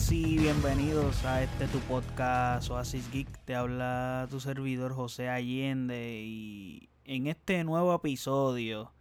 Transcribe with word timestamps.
buenas 0.00 0.12
y 0.12 0.38
bienvenidos 0.38 1.24
a 1.24 1.42
este 1.42 1.66
tu 1.66 1.78
podcast 1.80 2.70
Oasis 2.70 3.10
Geek. 3.10 3.44
Te 3.44 3.54
habla 3.54 4.26
tu 4.30 4.40
servidor 4.40 4.94
José 4.94 5.28
Allende 5.28 6.22
y 6.24 6.88
en 7.04 7.26
este 7.26 7.64
nuevo 7.64 7.94
episodio 7.94 8.92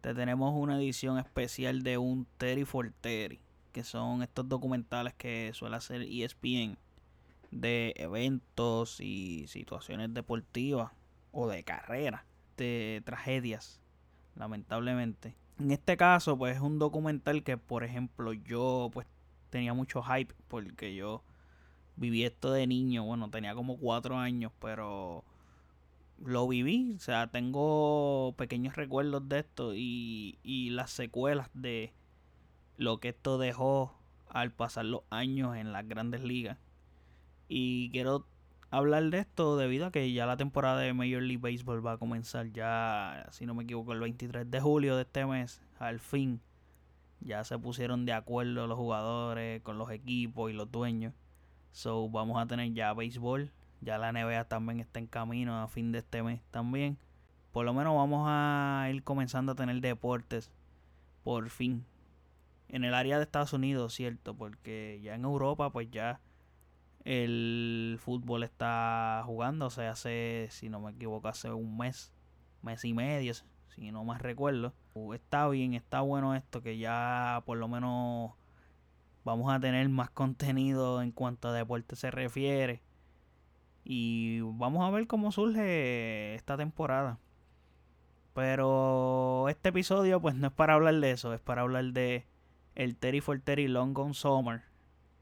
te 0.00 0.14
tenemos 0.14 0.52
una 0.54 0.78
edición 0.78 1.18
especial 1.18 1.82
de 1.82 1.98
un 1.98 2.26
Terry 2.38 2.64
for 2.64 2.92
Terry, 3.00 3.40
que 3.72 3.84
son 3.84 4.22
estos 4.22 4.48
documentales 4.48 5.14
que 5.14 5.52
suele 5.54 5.76
hacer 5.76 6.02
ESPN 6.02 6.76
de 7.50 7.94
eventos 7.96 9.00
y 9.00 9.46
situaciones 9.46 10.12
deportivas 10.12 10.90
o 11.30 11.46
de 11.46 11.62
carrera, 11.62 12.26
de 12.56 13.02
tragedias, 13.04 13.80
lamentablemente. 14.34 15.36
En 15.58 15.70
este 15.70 15.96
caso, 15.96 16.36
pues 16.36 16.56
es 16.56 16.62
un 16.62 16.78
documental 16.78 17.42
que, 17.42 17.56
por 17.56 17.84
ejemplo, 17.84 18.32
yo 18.32 18.90
pues 18.92 19.06
tenía 19.50 19.74
mucho 19.74 20.02
hype 20.02 20.34
porque 20.48 20.94
yo 20.94 21.22
viví 21.96 22.24
esto 22.24 22.52
de 22.52 22.66
niño, 22.66 23.04
bueno, 23.04 23.30
tenía 23.30 23.54
como 23.54 23.78
cuatro 23.78 24.16
años, 24.18 24.52
pero 24.60 25.24
lo 26.24 26.48
viví, 26.48 26.94
o 26.96 26.98
sea, 26.98 27.28
tengo 27.28 28.34
pequeños 28.36 28.76
recuerdos 28.76 29.28
de 29.28 29.40
esto 29.40 29.74
y, 29.74 30.38
y 30.42 30.70
las 30.70 30.90
secuelas 30.90 31.50
de 31.54 31.92
lo 32.76 32.98
que 32.98 33.10
esto 33.10 33.38
dejó 33.38 33.94
al 34.28 34.52
pasar 34.52 34.84
los 34.84 35.02
años 35.10 35.56
en 35.56 35.72
las 35.72 35.88
grandes 35.88 36.22
ligas. 36.22 36.58
Y 37.48 37.90
quiero 37.90 38.26
hablar 38.70 39.04
de 39.04 39.18
esto 39.18 39.56
debido 39.56 39.86
a 39.86 39.92
que 39.92 40.12
ya 40.12 40.26
la 40.26 40.36
temporada 40.36 40.80
de 40.80 40.92
Major 40.92 41.22
League 41.22 41.38
Baseball 41.40 41.84
va 41.84 41.92
a 41.92 41.98
comenzar 41.98 42.50
ya, 42.52 43.26
si 43.30 43.46
no 43.46 43.54
me 43.54 43.64
equivoco, 43.64 43.92
el 43.92 44.00
23 44.00 44.50
de 44.50 44.60
julio 44.60 44.96
de 44.96 45.02
este 45.02 45.24
mes, 45.26 45.62
al 45.78 46.00
fin. 46.00 46.40
Ya 47.20 47.44
se 47.44 47.58
pusieron 47.58 48.04
de 48.06 48.12
acuerdo 48.12 48.66
los 48.66 48.76
jugadores 48.76 49.62
con 49.62 49.78
los 49.78 49.90
equipos 49.90 50.50
y 50.50 50.54
los 50.54 50.70
dueños. 50.70 51.14
So 51.72 52.08
vamos 52.08 52.40
a 52.40 52.46
tener 52.46 52.72
ya 52.72 52.94
béisbol. 52.94 53.52
Ya 53.80 53.98
la 53.98 54.12
NBA 54.12 54.44
también 54.44 54.80
está 54.80 54.98
en 54.98 55.06
camino 55.06 55.62
a 55.62 55.68
fin 55.68 55.92
de 55.92 55.98
este 55.98 56.22
mes 56.22 56.40
también. 56.50 56.98
Por 57.52 57.64
lo 57.64 57.74
menos 57.74 57.94
vamos 57.94 58.26
a 58.28 58.88
ir 58.90 59.02
comenzando 59.02 59.52
a 59.52 59.54
tener 59.54 59.80
deportes. 59.80 60.50
Por 61.24 61.50
fin. 61.50 61.84
En 62.68 62.84
el 62.84 62.94
área 62.94 63.16
de 63.16 63.24
Estados 63.24 63.52
Unidos, 63.52 63.94
cierto. 63.94 64.34
Porque 64.34 65.00
ya 65.02 65.14
en 65.14 65.24
Europa 65.24 65.70
pues 65.70 65.90
ya 65.90 66.20
el 67.04 67.98
fútbol 68.00 68.42
está 68.42 69.22
jugando. 69.26 69.66
O 69.66 69.70
sea, 69.70 69.90
hace, 69.90 70.48
si 70.50 70.68
no 70.68 70.80
me 70.80 70.92
equivoco, 70.92 71.28
hace 71.28 71.50
un 71.50 71.76
mes. 71.76 72.12
Mes 72.62 72.84
y 72.84 72.94
medio, 72.94 73.32
si 73.76 73.92
no 73.92 74.04
más 74.04 74.22
recuerdo. 74.22 74.72
Está 75.14 75.48
bien, 75.48 75.74
está 75.74 76.00
bueno 76.00 76.34
esto 76.34 76.62
que 76.62 76.78
ya 76.78 77.42
por 77.44 77.58
lo 77.58 77.68
menos 77.68 78.32
vamos 79.24 79.52
a 79.52 79.60
tener 79.60 79.88
más 79.88 80.10
contenido 80.10 81.02
en 81.02 81.12
cuanto 81.12 81.48
a 81.48 81.52
deporte 81.52 81.94
se 81.96 82.10
refiere. 82.10 82.82
Y 83.84 84.40
vamos 84.40 84.84
a 84.84 84.90
ver 84.90 85.06
cómo 85.06 85.30
surge 85.30 86.34
esta 86.34 86.56
temporada. 86.56 87.18
Pero 88.34 89.48
este 89.48 89.68
episodio 89.68 90.20
pues 90.20 90.34
no 90.34 90.48
es 90.48 90.52
para 90.52 90.74
hablar 90.74 90.94
de 90.94 91.10
eso, 91.10 91.32
es 91.32 91.40
para 91.40 91.62
hablar 91.62 91.84
de 91.92 92.26
el 92.74 92.96
Terry 92.96 93.20
for 93.20 93.40
Terry 93.40 93.68
Long 93.68 93.92
Gone 93.94 94.14
Summer. 94.14 94.62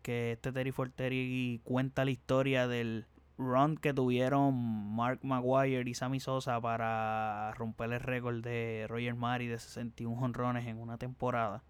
Que 0.02 0.32
este 0.32 0.52
Terry 0.52 0.70
for 0.70 0.90
Terry 0.90 1.60
cuenta 1.64 2.04
la 2.04 2.10
historia 2.10 2.68
del 2.68 3.06
run 3.36 3.76
que 3.76 3.92
tuvieron 3.92 4.54
Mark 4.94 5.20
Maguire 5.22 5.88
y 5.88 5.94
Sammy 5.94 6.20
Sosa 6.20 6.60
para 6.60 7.52
romper 7.54 7.92
el 7.92 8.00
récord 8.00 8.42
de 8.42 8.86
Roger 8.88 9.14
Murray 9.14 9.46
de 9.46 9.58
61 9.58 10.20
honrones 10.20 10.66
en 10.66 10.78
una 10.78 10.98
temporada. 10.98 11.62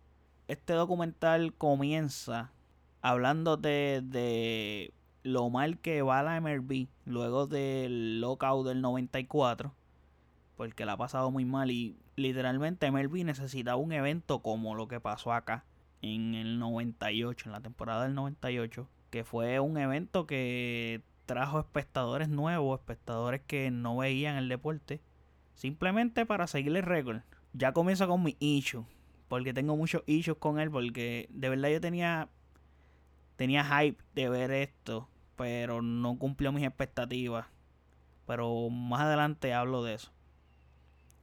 Este 0.46 0.74
documental 0.74 1.54
comienza 1.54 2.52
hablándote 3.00 4.02
de 4.02 4.92
lo 5.22 5.48
mal 5.48 5.78
que 5.78 6.02
va 6.02 6.22
la 6.22 6.40
MLB 6.40 6.89
luego 7.06 7.46
del 7.46 8.20
lockout 8.20 8.66
del 8.66 8.83
94, 8.83 9.74
porque 10.56 10.84
la 10.84 10.92
ha 10.92 10.96
pasado 10.98 11.30
muy 11.30 11.46
mal 11.46 11.70
y 11.70 11.96
literalmente 12.16 12.90
MLB 12.90 13.24
necesitaba 13.24 13.77
un 13.77 13.92
evento 13.92 14.40
como 14.42 14.74
lo 14.74 14.86
que 14.86 15.00
pasó 15.00 15.33
acá 15.33 15.64
en 16.02 16.34
el 16.34 16.58
98, 16.58 17.48
en 17.48 17.52
la 17.52 17.60
temporada 17.60 18.05
del 18.05 18.14
98, 18.14 18.89
que 19.10 19.24
fue 19.24 19.60
un 19.60 19.78
evento 19.78 20.27
que 20.27 21.02
trajo 21.27 21.61
espectadores 21.61 22.29
nuevos, 22.29 22.80
espectadores 22.80 23.42
que 23.46 23.70
no 23.70 23.96
veían 23.96 24.36
el 24.36 24.48
deporte, 24.48 25.01
simplemente 25.55 26.27
para 26.27 26.46
seguir 26.46 26.77
el 26.77 26.83
récord. 26.83 27.20
Ya 27.52 27.73
comienzo 27.73 28.08
con 28.08 28.23
mi 28.23 28.36
issue, 28.40 28.85
porque 29.29 29.55
tengo 29.55 29.77
muchos 29.77 30.02
issues 30.07 30.39
con 30.39 30.58
él, 30.58 30.70
porque 30.70 31.29
de 31.30 31.48
verdad 31.48 31.70
yo 31.70 31.80
tenía 31.80 32.29
tenía 33.36 33.64
hype 33.64 34.02
de 34.14 34.29
ver 34.29 34.51
esto, 34.51 35.08
pero 35.36 35.83
no 35.83 36.18
cumplió 36.18 36.52
mis 36.52 36.64
expectativas. 36.64 37.46
Pero 38.27 38.70
más 38.70 39.02
adelante 39.02 39.52
hablo 39.52 39.83
de 39.83 39.95
eso. 39.95 40.11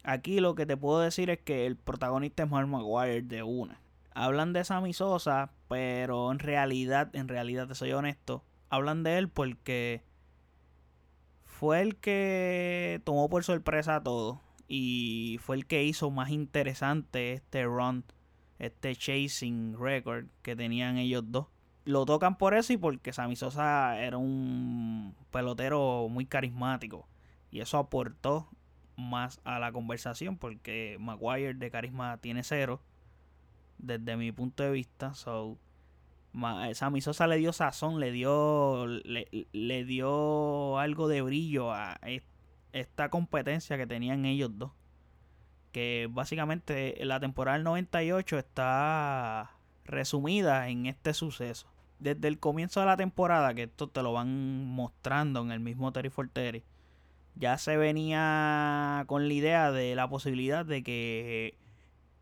Aquí 0.03 0.39
lo 0.39 0.55
que 0.55 0.65
te 0.65 0.77
puedo 0.77 0.99
decir 0.99 1.29
es 1.29 1.39
que 1.39 1.65
el 1.65 1.77
protagonista 1.77 2.43
es 2.43 2.49
Mark 2.49 2.67
Maguire 2.67 3.21
de 3.21 3.43
una. 3.43 3.79
Hablan 4.13 4.53
de 4.53 4.63
Sammy 4.63 4.93
Sosa, 4.93 5.51
pero 5.67 6.31
en 6.31 6.39
realidad, 6.39 7.15
en 7.15 7.27
realidad 7.27 7.67
te 7.67 7.75
soy 7.75 7.93
honesto, 7.93 8.43
hablan 8.71 9.03
de 9.03 9.17
él 9.19 9.29
porque 9.29 10.01
fue 11.43 11.81
el 11.81 11.97
que 11.97 13.01
tomó 13.03 13.29
por 13.29 13.43
sorpresa 13.43 13.97
a 13.97 14.03
todo 14.03 14.41
y 14.67 15.37
fue 15.41 15.57
el 15.57 15.67
que 15.67 15.83
hizo 15.83 16.09
más 16.09 16.31
interesante 16.31 17.33
este 17.33 17.65
run, 17.65 18.05
este 18.57 18.95
chasing 18.95 19.75
record 19.77 20.27
que 20.41 20.55
tenían 20.55 20.97
ellos 20.97 21.23
dos. 21.27 21.47
Lo 21.83 22.05
tocan 22.05 22.37
por 22.37 22.53
eso 22.53 22.71
y 22.73 22.77
porque 22.77 23.11
Sammy 23.11 23.35
Sosa 23.35 23.99
era 23.99 24.17
un 24.17 25.15
pelotero 25.31 26.07
muy 26.09 26.25
carismático 26.25 27.07
y 27.51 27.59
eso 27.59 27.77
aportó 27.77 28.47
más 28.95 29.41
a 29.43 29.59
la 29.59 29.73
conversación 29.73 30.37
porque 30.37 30.95
Maguire 30.99 31.55
de 31.55 31.71
carisma 31.71 32.17
tiene 32.17 32.43
cero 32.43 32.81
desde 33.79 34.15
mi 34.15 34.31
punto 34.31 34.63
de 34.63 34.71
vista. 34.71 35.13
So, 35.13 35.57
Sammy 36.73 37.01
Sosa 37.01 37.27
le 37.27 37.37
dio 37.37 37.51
sazón, 37.53 37.99
le 37.99 38.11
dio, 38.11 38.87
le, 38.87 39.85
dio 39.85 40.79
algo 40.79 41.07
de 41.07 41.21
brillo 41.21 41.73
a 41.73 41.99
esta 42.71 43.09
competencia 43.09 43.77
que 43.77 43.87
tenían 43.87 44.25
ellos 44.25 44.51
dos. 44.53 44.71
Que 45.71 46.07
básicamente 46.09 46.97
la 47.03 47.19
temporada 47.19 47.57
del 47.57 47.63
98 47.63 48.37
está 48.37 49.51
resumida 49.85 50.69
en 50.69 50.85
este 50.85 51.13
suceso. 51.13 51.67
Desde 51.99 52.27
el 52.27 52.39
comienzo 52.39 52.79
de 52.79 52.87
la 52.87 52.97
temporada, 52.97 53.53
que 53.53 53.63
esto 53.63 53.87
te 53.87 54.01
lo 54.01 54.13
van 54.13 54.65
mostrando 54.65 55.41
en 55.41 55.51
el 55.51 55.59
mismo 55.59 55.91
Terry 55.91 56.09
for 56.09 56.27
Terry, 56.29 56.63
ya 57.35 57.57
se 57.57 57.77
venía 57.77 59.03
con 59.07 59.27
la 59.27 59.33
idea 59.33 59.71
de 59.71 59.95
la 59.95 60.09
posibilidad 60.09 60.65
de 60.65 60.83
que 60.83 61.57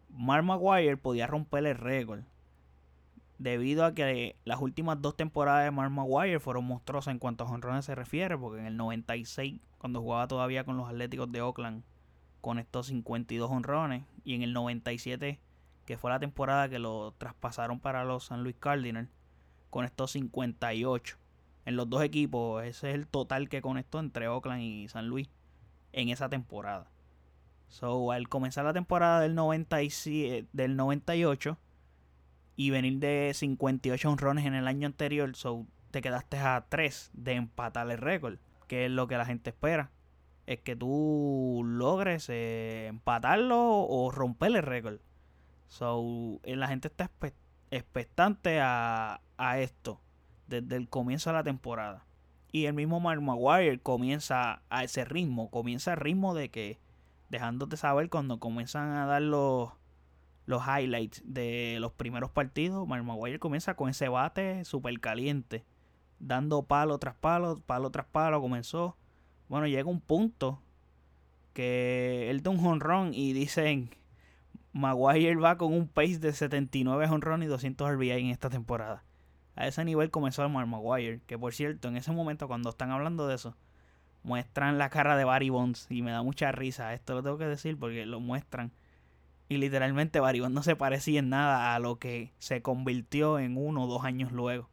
Mark 0.10 0.44
Maguire 0.44 0.98
podía 0.98 1.28
romper 1.28 1.66
el 1.66 1.76
récord 1.76 2.24
debido 3.40 3.86
a 3.86 3.94
que 3.94 4.36
las 4.44 4.60
últimas 4.60 5.02
dos 5.02 5.16
temporadas 5.16 5.64
de 5.64 5.72
Mark 5.72 5.92
Maguire 5.92 6.40
fueron 6.40 6.66
monstruosas 6.66 7.14
en 7.14 7.20
cuanto 7.20 7.46
a 7.46 7.50
honrones 7.50 7.86
se 7.86 7.96
refiere, 7.96 8.38
porque 8.38 8.60
en 8.60 8.68
el 8.68 8.78
96, 8.78 9.62
cuando 9.78 10.02
jugaba 10.02 10.28
todavía 10.28 10.66
con 10.66 10.78
los 10.78 10.88
Atléticos 10.88 11.32
de 11.32 11.42
Oakland, 11.42 11.84
con 12.42 12.60
estos 12.60 12.88
52 12.88 13.50
honrones, 13.50 14.04
y 14.26 14.36
en 14.36 14.44
el 14.44 14.54
97, 14.54 15.40
que 15.86 15.98
fue 15.98 16.12
la 16.12 16.20
temporada 16.20 16.70
que 16.70 16.80
lo 16.80 17.14
traspasaron 17.18 17.80
para 17.80 18.04
los 18.04 18.26
San 18.26 18.44
Luis 18.44 18.58
Cardinals, 18.60 19.10
con 19.70 19.86
estos 19.86 20.12
58. 20.12 21.18
En 21.66 21.76
los 21.76 21.90
dos 21.90 22.04
equipos, 22.04 22.64
ese 22.64 22.90
es 22.90 22.96
el 22.96 23.08
total 23.08 23.48
que 23.48 23.62
conectó 23.62 24.00
entre 24.00 24.28
Oakland 24.28 24.62
y 24.62 24.88
San 24.90 25.08
Luis 25.08 25.30
en 25.94 26.10
esa 26.10 26.28
temporada. 26.28 26.92
So, 27.70 28.12
al 28.12 28.28
comenzar 28.28 28.66
la 28.66 28.74
temporada 28.74 29.22
del, 29.22 29.36
97, 29.36 30.48
del 30.52 30.76
98, 30.76 31.58
y 32.60 32.72
venir 32.72 33.00
de 33.00 33.32
58 33.34 34.10
honrones 34.10 34.46
en 34.46 34.54
el 34.54 34.68
año 34.68 34.86
anterior, 34.86 35.34
so 35.34 35.66
te 35.92 36.02
quedaste 36.02 36.40
a 36.40 36.66
3 36.68 37.12
de 37.14 37.36
empatar 37.36 37.90
el 37.90 37.98
récord, 37.98 38.38
que 38.68 38.84
es 38.84 38.92
lo 38.92 39.08
que 39.08 39.18
la 39.18 39.26
gente 39.26 39.52
espera. 39.52 39.92
Es 40.46 40.60
que 40.60 40.76
tú 40.76 41.62
logres 41.66 42.28
eh, 42.28 42.88
empatarlo 42.88 43.88
o 43.88 44.12
romper 44.12 44.58
el 44.58 44.64
récord. 44.64 45.00
So, 45.70 46.42
eh, 46.44 46.58
la 46.58 46.68
gente 46.68 46.90
está 46.90 47.10
expectante 47.72 48.60
a, 48.60 49.22
a 49.38 49.60
esto 49.60 50.02
desde 50.48 50.76
el 50.76 50.90
comienzo 50.90 51.30
de 51.30 51.36
la 51.36 51.44
temporada. 51.44 52.04
Y 52.52 52.66
el 52.66 52.74
mismo 52.74 53.00
Mark 53.00 53.22
Maguire 53.22 53.80
comienza 53.80 54.64
a 54.70 54.84
ese 54.84 55.06
ritmo, 55.06 55.50
comienza 55.50 55.94
el 55.94 56.00
ritmo 56.02 56.36
de 56.36 56.50
que 56.50 56.78
dejándote 57.30 57.78
saber 57.78 58.10
cuando 58.10 58.42
comienzan 58.42 58.98
a 58.98 59.06
dar 59.06 59.22
los, 59.22 59.79
los 60.50 60.64
highlights 60.64 61.22
de 61.24 61.78
los 61.80 61.92
primeros 61.92 62.32
partidos, 62.32 62.88
Mark 62.88 63.04
Maguire 63.04 63.38
comienza 63.38 63.76
con 63.76 63.88
ese 63.88 64.10
bate 64.10 64.66
súper 64.66 65.00
caliente, 65.00 65.64
dando 66.18 66.64
palo 66.64 66.98
tras 66.98 67.14
palo, 67.14 67.62
palo 67.68 67.92
tras 67.92 68.08
palo, 68.08 68.42
comenzó. 68.42 68.98
Bueno, 69.48 69.68
llega 69.68 69.88
un 69.88 70.02
punto 70.02 70.60
que 71.54 72.32
él 72.32 72.42
da 72.42 72.50
un 72.50 72.66
honrón 72.66 73.14
y 73.14 73.32
dicen, 73.34 73.92
Maguire 74.74 75.36
va 75.36 75.60
con 75.60 75.72
un 75.72 75.88
pace 75.88 76.18
de 76.18 76.34
79 76.34 77.06
honrón 77.06 77.44
y 77.44 77.46
200 77.46 77.92
RBI 77.92 78.10
en 78.10 78.28
esta 78.32 78.50
temporada. 78.50 79.04
A 79.56 79.68
ese 79.68 79.86
nivel 79.86 80.10
comenzó 80.10 80.50
Mark 80.50 80.68
Maguire. 80.68 81.22
Que 81.28 81.38
por 81.38 81.54
cierto, 81.54 81.90
en 81.90 81.96
ese 81.96 82.12
momento 82.12 82.48
cuando 82.48 82.72
están 82.72 82.90
hablando 82.90 83.28
de 83.28 83.36
eso, 83.36 83.56
muestran 84.24 84.80
la 84.80 84.90
cara 84.90 85.16
de 85.16 85.26
Barry 85.26 85.50
Bonds. 85.50 85.86
Y 85.92 86.02
me 86.02 86.10
da 86.10 86.24
mucha 86.24 86.52
risa. 86.52 86.96
Esto 86.96 87.14
lo 87.14 87.22
tengo 87.22 87.38
que 87.38 87.46
decir 87.46 87.78
porque 87.78 88.08
lo 88.08 88.20
muestran. 88.20 88.72
Y 89.50 89.58
literalmente 89.58 90.20
Barry 90.20 90.40
Bonds 90.40 90.54
no 90.54 90.64
se 90.64 90.76
parecía 90.76 91.20
en 91.20 91.30
nada 91.30 91.76
a 91.76 91.80
lo 91.80 91.98
que 91.98 92.32
se 92.38 92.62
convirtió 92.62 93.40
en 93.40 93.58
uno 93.58 93.84
o 93.84 93.88
dos 93.88 94.06
años 94.06 94.32
luego. 94.32 94.70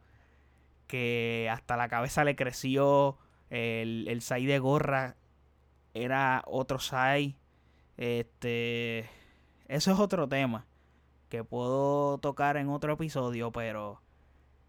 Que 0.85 1.49
hasta 1.51 1.75
la 1.75 1.89
cabeza 1.89 2.23
le 2.23 2.35
creció. 2.35 3.17
El, 3.49 4.07
el 4.07 4.21
Sai 4.21 4.45
de 4.45 4.59
gorra 4.59 5.15
era 5.95 6.43
otro 6.45 6.79
Sai. 6.79 7.35
Este. 7.97 9.09
Eso 9.67 9.91
es 9.91 9.99
otro 9.99 10.29
tema 10.29 10.67
que 11.29 11.43
puedo 11.43 12.19
tocar 12.19 12.55
en 12.57 12.69
otro 12.69 12.93
episodio, 12.93 13.51
pero 13.51 14.01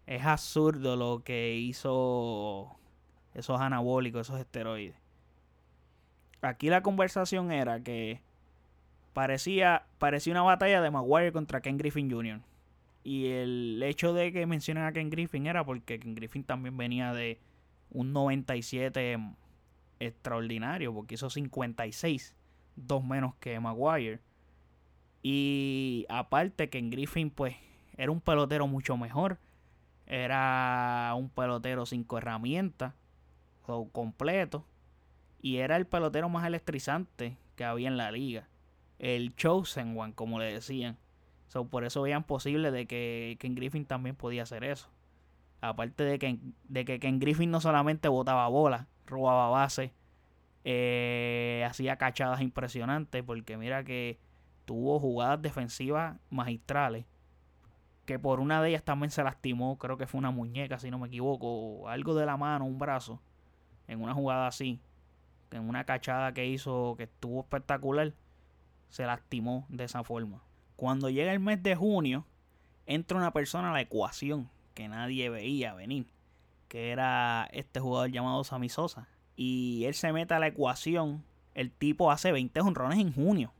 es 0.07 0.25
absurdo 0.25 0.95
lo 0.95 1.23
que 1.23 1.55
hizo 1.55 2.75
esos 3.33 3.61
anabólicos, 3.61 4.27
esos 4.27 4.39
esteroides. 4.39 4.95
Aquí 6.41 6.69
la 6.69 6.81
conversación 6.81 7.51
era 7.51 7.81
que 7.81 8.21
parecía, 9.13 9.85
parecía 9.97 10.33
una 10.33 10.43
batalla 10.43 10.81
de 10.81 10.91
Maguire 10.91 11.31
contra 11.31 11.61
Ken 11.61 11.77
Griffin 11.77 12.11
Jr. 12.11 12.41
Y 13.03 13.27
el 13.27 13.81
hecho 13.83 14.13
de 14.13 14.31
que 14.31 14.45
mencionen 14.45 14.83
a 14.83 14.91
Ken 14.91 15.09
Griffin 15.09 15.47
era 15.47 15.63
porque 15.65 15.99
Ken 15.99 16.15
Griffin 16.15 16.43
también 16.43 16.77
venía 16.77 17.13
de 17.13 17.39
un 17.91 18.13
97 18.13 19.17
extraordinario, 19.99 20.93
porque 20.93 21.15
hizo 21.15 21.29
56, 21.29 22.35
dos 22.75 23.03
menos 23.03 23.35
que 23.35 23.59
Maguire. 23.59 24.19
Y 25.21 26.05
aparte 26.09 26.69
que 26.69 26.77
en 26.77 26.89
Griffin 26.89 27.29
pues 27.29 27.55
era 27.97 28.11
un 28.11 28.21
pelotero 28.21 28.67
mucho 28.67 28.97
mejor. 28.97 29.37
Era 30.05 31.13
un 31.15 31.29
pelotero 31.29 31.85
cinco 31.85 32.17
herramientas, 32.17 32.93
completo. 33.91 34.65
Y 35.41 35.57
era 35.57 35.77
el 35.77 35.85
pelotero 35.85 36.29
más 36.29 36.45
electrizante 36.45 37.37
que 37.55 37.63
había 37.63 37.87
en 37.87 37.97
la 37.97 38.11
liga. 38.11 38.48
El 38.99 39.35
Chosen 39.35 39.97
One, 39.97 40.13
como 40.13 40.39
le 40.39 40.53
decían. 40.53 40.97
por 41.71 41.83
eso 41.85 42.01
veían 42.01 42.23
posible 42.23 42.71
de 42.71 42.85
que 42.85 43.37
Ken 43.39 43.55
Griffin 43.55 43.85
también 43.85 44.15
podía 44.15 44.43
hacer 44.43 44.63
eso. 44.63 44.89
Aparte 45.61 46.03
de 46.03 46.19
que, 46.19 46.39
de 46.65 46.85
que 46.85 46.99
Ken 46.99 47.19
Griffin 47.19 47.51
no 47.51 47.59
solamente 47.61 48.07
botaba 48.07 48.47
bola, 48.47 48.87
robaba 49.05 49.49
base, 49.49 49.93
eh, 50.63 51.65
hacía 51.67 51.97
cachadas 51.97 52.41
impresionantes. 52.41 53.23
Porque 53.23 53.57
mira 53.57 53.83
que 53.83 54.19
tuvo 54.65 54.99
jugadas 54.99 55.41
defensivas 55.41 56.17
magistrales. 56.29 57.05
Que 58.05 58.19
por 58.19 58.39
una 58.39 58.61
de 58.61 58.69
ellas 58.69 58.83
también 58.83 59.11
se 59.11 59.23
lastimó, 59.23 59.77
creo 59.77 59.97
que 59.97 60.07
fue 60.07 60.19
una 60.19 60.31
muñeca, 60.31 60.79
si 60.79 60.91
no 60.91 60.99
me 60.99 61.07
equivoco, 61.07 61.87
algo 61.89 62.15
de 62.15 62.25
la 62.25 62.37
mano, 62.37 62.65
un 62.65 62.79
brazo, 62.79 63.21
en 63.87 64.01
una 64.01 64.13
jugada 64.13 64.47
así, 64.47 64.79
en 65.51 65.67
una 65.67 65.83
cachada 65.85 66.33
que 66.33 66.47
hizo 66.47 66.95
que 66.97 67.03
estuvo 67.03 67.41
espectacular, 67.41 68.13
se 68.89 69.05
lastimó 69.05 69.65
de 69.69 69.85
esa 69.85 70.03
forma. 70.03 70.43
Cuando 70.75 71.09
llega 71.09 71.31
el 71.31 71.39
mes 71.39 71.61
de 71.63 71.75
junio, 71.75 72.25
entra 72.85 73.17
una 73.17 73.33
persona 73.33 73.69
a 73.69 73.73
la 73.73 73.81
ecuación 73.81 74.49
que 74.73 74.87
nadie 74.87 75.29
veía 75.29 75.73
venir, 75.73 76.07
que 76.67 76.91
era 76.91 77.49
este 77.51 77.79
jugador 77.79 78.11
llamado 78.11 78.43
Sammy 78.43 78.69
Sosa. 78.69 79.07
Y 79.35 79.83
él 79.85 79.93
se 79.93 80.11
mete 80.13 80.33
a 80.33 80.39
la 80.39 80.47
ecuación, 80.47 81.23
el 81.53 81.71
tipo 81.71 82.11
hace 82.11 82.31
20 82.31 82.59
honrones 82.61 82.99
en 82.99 83.13
junio. 83.13 83.53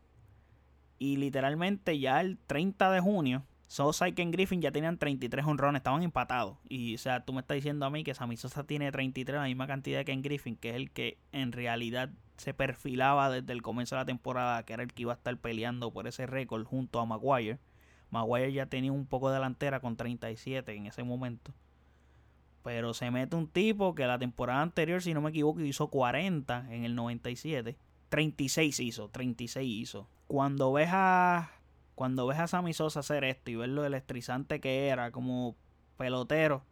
Y 0.97 1.17
literalmente 1.17 1.99
ya 1.99 2.21
el 2.21 2.37
30 2.37 2.91
de 2.91 2.99
junio, 2.99 3.43
Sosa 3.67 4.07
y 4.07 4.13
Ken 4.13 4.31
Griffin 4.31 4.61
ya 4.61 4.71
tenían 4.71 4.97
33 4.97 5.45
honrones, 5.45 5.79
estaban 5.79 6.03
empatados. 6.03 6.57
Y 6.67 6.95
o 6.95 6.97
sea, 6.97 7.23
tú 7.23 7.33
me 7.33 7.41
estás 7.41 7.55
diciendo 7.55 7.85
a 7.85 7.89
mí 7.89 8.03
que 8.03 8.15
Sammy 8.15 8.35
Sosa 8.35 8.63
tiene 8.63 8.91
33, 8.91 9.37
la 9.37 9.45
misma 9.45 9.67
cantidad 9.67 9.99
que 9.99 10.05
Ken 10.05 10.21
Griffin, 10.21 10.55
que 10.55 10.71
es 10.71 10.75
el 10.75 10.91
que 10.91 11.19
en 11.31 11.51
realidad 11.51 12.09
se 12.39 12.53
perfilaba 12.53 13.29
desde 13.29 13.53
el 13.53 13.61
comienzo 13.61 13.95
de 13.95 14.01
la 14.01 14.05
temporada, 14.05 14.63
que 14.63 14.73
era 14.73 14.83
el 14.83 14.93
que 14.93 15.03
iba 15.03 15.13
a 15.13 15.15
estar 15.15 15.35
peleando 15.37 15.91
por 15.91 16.07
ese 16.07 16.25
récord 16.25 16.65
junto 16.65 16.99
a 16.99 17.05
Maguire. 17.05 17.59
Maguire 18.11 18.51
ya 18.51 18.65
tenía 18.65 18.91
un 18.91 19.05
poco 19.05 19.29
de 19.29 19.35
delantera 19.35 19.79
con 19.79 19.95
37 19.95 20.73
en 20.73 20.87
ese 20.87 21.03
momento. 21.03 21.53
Pero 22.63 22.93
se 22.93 23.11
mete 23.11 23.35
un 23.35 23.47
tipo 23.47 23.95
que 23.95 24.05
la 24.05 24.19
temporada 24.19 24.61
anterior, 24.61 25.01
si 25.01 25.13
no 25.13 25.21
me 25.21 25.29
equivoco, 25.29 25.61
hizo 25.61 25.87
40 25.87 26.67
en 26.73 26.83
el 26.85 26.95
97. 26.95 27.77
36 28.09 28.79
hizo, 28.79 29.09
36 29.09 29.69
hizo 29.69 30.07
cuando 30.29 30.71
ves 30.71 30.89
a 30.91 31.49
cuando 31.95 32.27
ves 32.27 32.37
a 32.37 32.47
Sammy 32.47 32.71
Sosa 32.71 32.99
hacer 32.99 33.23
esto 33.23 33.49
y 33.49 33.55
ver 33.55 33.69
lo 33.69 33.83
electrizante 33.83 34.61
que 34.61 34.87
era 34.87 35.11
como 35.11 35.55
pelotero, 35.97 36.63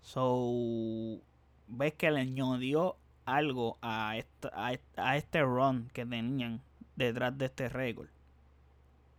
so 0.00 1.22
ves 1.68 1.94
que 1.94 2.10
le 2.10 2.20
añadió 2.20 2.96
algo 3.24 3.78
a, 3.82 4.16
a, 4.52 5.16
este 5.16 5.42
run 5.42 5.88
que 5.92 6.04
tenían 6.04 6.60
detrás 6.96 7.36
de 7.36 7.46
este 7.46 7.68
récord. 7.68 8.08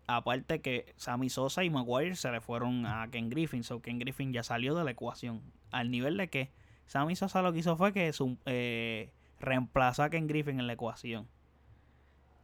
Aparte 0.06 0.62
que 0.62 0.94
Sammy 0.98 1.30
Sosa 1.30 1.64
y 1.64 1.70
Maguire 1.70 2.16
se 2.16 2.30
le 2.32 2.42
fueron 2.42 2.86
a 2.86 3.08
Ken 3.10 3.30
Griffin, 3.30 3.64
so 3.64 3.82
Ken 3.82 4.00
Griffin 4.00 4.34
ya 4.34 4.44
salió 4.44 4.76
de 4.76 4.84
la 4.84 4.92
ecuación. 4.92 5.42
Al 5.72 5.92
nivel 5.92 6.18
de 6.18 6.30
que 6.30 6.52
Sammy 6.88 7.16
Sosa 7.16 7.42
lo 7.42 7.54
que 7.54 7.60
hizo 7.60 7.78
fue 7.78 7.94
que 7.94 8.12
su, 8.12 8.38
eh, 8.46 9.12
reemplazó 9.40 10.04
a 10.04 10.10
Ken 10.10 10.28
Griffin 10.28 10.60
en 10.60 10.68
la 10.68 10.74
ecuación. 10.74 11.28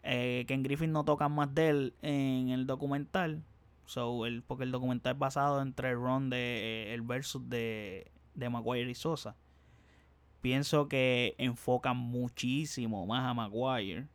Eh, 0.04 0.46
Ken 0.48 0.64
Griffin 0.64 0.92
no 0.92 1.04
toca 1.04 1.28
más 1.28 1.54
de 1.54 1.70
él 1.70 1.94
en 2.02 2.50
el 2.50 2.66
documental. 2.66 3.44
So, 3.86 4.26
el, 4.26 4.44
porque 4.44 4.64
el 4.64 4.72
documental 4.72 5.14
es 5.14 5.20
basado 5.20 5.62
entre 5.62 5.90
el 5.90 5.96
run 5.96 6.30
de 6.30 6.38
eh, 6.38 6.94
el 6.94 7.02
versus 7.02 7.50
de, 7.50 8.12
de 8.36 8.50
Maguire 8.50 8.90
y 8.90 8.96
Sosa. 8.96 9.36
Pienso 10.42 10.88
que 10.88 11.36
enfocan 11.38 11.98
muchísimo 11.98 13.06
más 13.06 13.26
a 13.26 13.34
Maguire. 13.34 14.08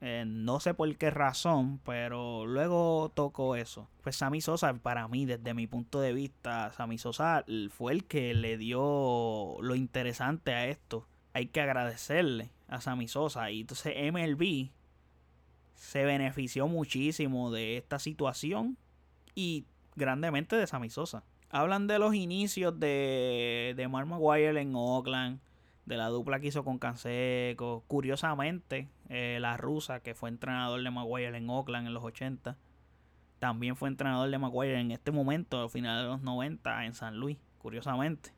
Eh, 0.00 0.24
no 0.26 0.60
sé 0.60 0.74
por 0.74 0.94
qué 0.96 1.10
razón, 1.10 1.80
pero 1.84 2.46
luego 2.46 3.10
tocó 3.14 3.56
eso. 3.56 3.88
Pues 4.02 4.16
Sammy 4.16 4.40
Sosa, 4.40 4.72
para 4.74 5.08
mí, 5.08 5.26
desde 5.26 5.54
mi 5.54 5.66
punto 5.66 6.00
de 6.00 6.12
vista, 6.12 6.72
Sammy 6.72 6.98
Sosa 6.98 7.44
fue 7.70 7.92
el 7.92 8.04
que 8.04 8.34
le 8.34 8.58
dio 8.58 9.56
lo 9.60 9.74
interesante 9.74 10.52
a 10.52 10.66
esto. 10.66 11.06
Hay 11.32 11.46
que 11.46 11.60
agradecerle 11.60 12.50
a 12.68 12.80
Sammy 12.80 13.08
Sosa. 13.08 13.50
Y 13.50 13.62
entonces 13.62 13.94
MLB 14.12 14.70
se 15.74 16.04
benefició 16.04 16.68
muchísimo 16.68 17.50
de 17.50 17.76
esta 17.76 17.98
situación 17.98 18.76
y 19.34 19.64
grandemente 19.96 20.56
de 20.56 20.66
Sammy 20.66 20.90
Sosa. 20.90 21.24
Hablan 21.50 21.86
de 21.86 21.98
los 21.98 22.14
inicios 22.14 22.78
de, 22.78 23.74
de 23.76 23.88
Mark 23.88 24.06
Maguire 24.06 24.60
en 24.60 24.74
Oakland, 24.74 25.40
de 25.86 25.96
la 25.96 26.08
dupla 26.08 26.40
que 26.40 26.48
hizo 26.48 26.64
con 26.64 26.78
Canseco. 26.78 27.84
Curiosamente, 27.86 28.88
eh, 29.08 29.38
la 29.40 29.56
rusa, 29.56 30.00
que 30.00 30.14
fue 30.14 30.28
entrenador 30.28 30.82
de 30.82 30.90
Maguire 30.90 31.36
en 31.36 31.48
Oakland 31.48 31.86
en 31.86 31.94
los 31.94 32.04
80, 32.04 32.56
también 33.38 33.76
fue 33.76 33.88
entrenador 33.88 34.28
de 34.30 34.38
Maguire 34.38 34.80
en 34.80 34.90
este 34.90 35.10
momento, 35.10 35.62
al 35.62 35.70
final 35.70 36.02
de 36.02 36.08
los 36.08 36.20
90, 36.22 36.84
en 36.84 36.94
San 36.94 37.16
Luis, 37.18 37.38
curiosamente. 37.58 38.32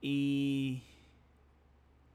Y 0.00 0.82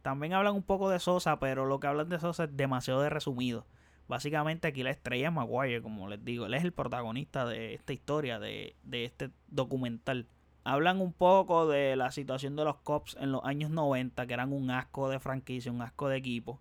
también 0.01 0.34
hablan 0.34 0.54
un 0.54 0.63
poco 0.63 0.89
de 0.89 1.00
Sosa, 1.00 1.39
pero 1.39 1.66
lo 1.66 1.80
que 1.80 1.88
hablan 1.88 2.10
de 2.10 2.20
Sosa 2.20 2.44
es 2.44 2.56
demasiado 2.56 3.01
de 3.01 3.10
resumido. 3.10 3.66
Básicamente 4.08 4.68
aquí 4.68 4.84
la 4.84 4.92
estrella 4.92 5.28
es 5.28 5.34
Maguire, 5.34 5.82
como 5.82 6.08
les 6.08 6.24
digo. 6.24 6.46
Él 6.46 6.54
es 6.54 6.64
el 6.64 6.72
protagonista 6.72 7.46
de 7.46 7.74
esta 7.74 7.94
historia, 7.94 8.40
de, 8.40 8.76
este 8.92 9.32
documental. 9.48 10.28
Hablan 10.64 11.02
un 11.02 11.14
poco 11.14 11.68
de 11.68 11.96
la 11.96 12.12
situación 12.12 12.56
de 12.56 12.64
los 12.64 12.78
Cops 12.78 13.18
en 13.20 13.32
los 13.32 13.44
años 13.44 13.70
90, 13.70 14.26
que 14.28 14.34
eran 14.34 14.54
un 14.54 14.72
asco 14.72 15.10
de 15.10 15.20
franquicia, 15.20 15.72
un 15.72 15.82
asco 15.82 16.08
de 16.08 16.18
equipo. 16.18 16.60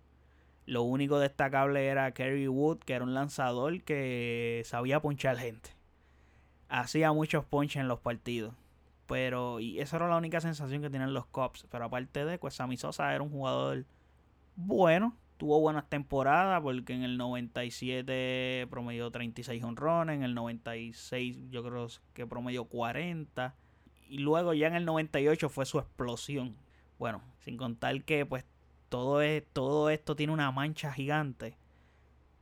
Lo 0.64 0.82
único 0.82 1.20
destacable 1.20 1.86
era 1.86 2.10
Kerry 2.12 2.48
Wood, 2.48 2.78
que 2.80 2.94
era 2.94 3.04
un 3.04 3.14
lanzador 3.14 3.82
que 3.82 4.62
sabía 4.64 5.00
ponchar 5.00 5.38
gente. 5.38 5.70
Hacía 6.68 7.12
muchos 7.12 7.44
ponches 7.44 7.80
en 7.80 7.88
los 7.88 8.00
partidos. 8.00 8.54
Pero, 9.06 9.60
y 9.60 9.78
esa 9.78 9.96
era 9.96 10.08
la 10.08 10.16
única 10.16 10.40
sensación 10.40 10.82
que 10.82 10.90
tenían 10.90 11.14
los 11.14 11.26
Cops. 11.26 11.66
Pero 11.70 11.84
aparte 11.84 12.24
de, 12.24 12.38
pues 12.38 12.54
Sammy 12.54 12.76
Sosa 12.76 13.14
era 13.14 13.22
un 13.22 13.30
jugador 13.30 13.84
bueno. 14.56 15.16
Tuvo 15.36 15.60
buenas 15.60 15.88
temporadas 15.88 16.62
porque 16.62 16.94
en 16.94 17.02
el 17.02 17.18
97 17.18 18.66
promedió 18.70 19.10
36 19.10 19.62
honrones, 19.62 20.16
en 20.16 20.22
el 20.22 20.34
96 20.34 21.50
yo 21.50 21.62
creo 21.62 21.88
que 22.14 22.26
promedió 22.26 22.64
40 22.64 23.54
y 24.08 24.18
luego 24.18 24.54
ya 24.54 24.68
en 24.68 24.74
el 24.76 24.84
98 24.84 25.48
fue 25.48 25.66
su 25.66 25.78
explosión. 25.78 26.56
Bueno, 26.98 27.22
sin 27.40 27.56
contar 27.56 28.02
que 28.04 28.24
pues 28.24 28.44
todo, 28.88 29.20
es, 29.20 29.44
todo 29.52 29.90
esto 29.90 30.16
tiene 30.16 30.32
una 30.32 30.50
mancha 30.52 30.92
gigante 30.92 31.58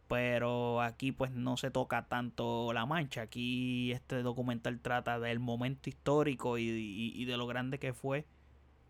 pero 0.08 0.80
aquí 0.80 1.12
pues 1.12 1.30
no 1.32 1.56
se 1.56 1.70
toca 1.70 2.06
tanto 2.06 2.72
la 2.72 2.86
mancha. 2.86 3.22
Aquí 3.22 3.92
este 3.92 4.22
documental 4.22 4.80
trata 4.80 5.18
del 5.18 5.40
momento 5.40 5.88
histórico 5.88 6.58
y, 6.58 7.24
de 7.24 7.36
lo 7.36 7.46
grande 7.46 7.78
que 7.78 7.92
fue 7.92 8.26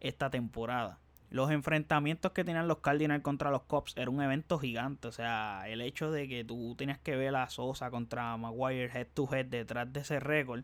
esta 0.01 0.31
temporada. 0.31 0.99
Los 1.35 1.51
enfrentamientos 1.51 2.31
que 2.31 2.45
tenían 2.45 2.69
los 2.69 2.79
Cardinals 2.79 3.25
contra 3.25 3.51
los 3.51 3.63
Cops 3.63 3.97
era 3.97 4.09
un 4.09 4.23
evento 4.23 4.57
gigante. 4.61 5.09
O 5.09 5.11
sea, 5.11 5.65
el 5.67 5.81
hecho 5.81 6.13
de 6.13 6.29
que 6.29 6.45
tú 6.45 6.77
tenías 6.79 7.01
que 7.01 7.17
ver 7.17 7.35
a 7.35 7.51
Sosa 7.51 7.91
contra 7.91 8.37
Maguire 8.37 8.89
head 8.95 9.09
to 9.15 9.29
head 9.35 9.47
detrás 9.47 9.93
de 9.93 9.99
ese 9.99 10.21
récord 10.21 10.63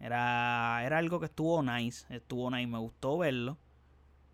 Era, 0.00 0.82
era 0.84 0.98
algo 0.98 1.20
que 1.20 1.26
estuvo 1.26 1.62
nice. 1.62 2.04
Estuvo 2.12 2.50
nice. 2.50 2.66
Me 2.66 2.78
gustó 2.78 3.16
verlo. 3.16 3.58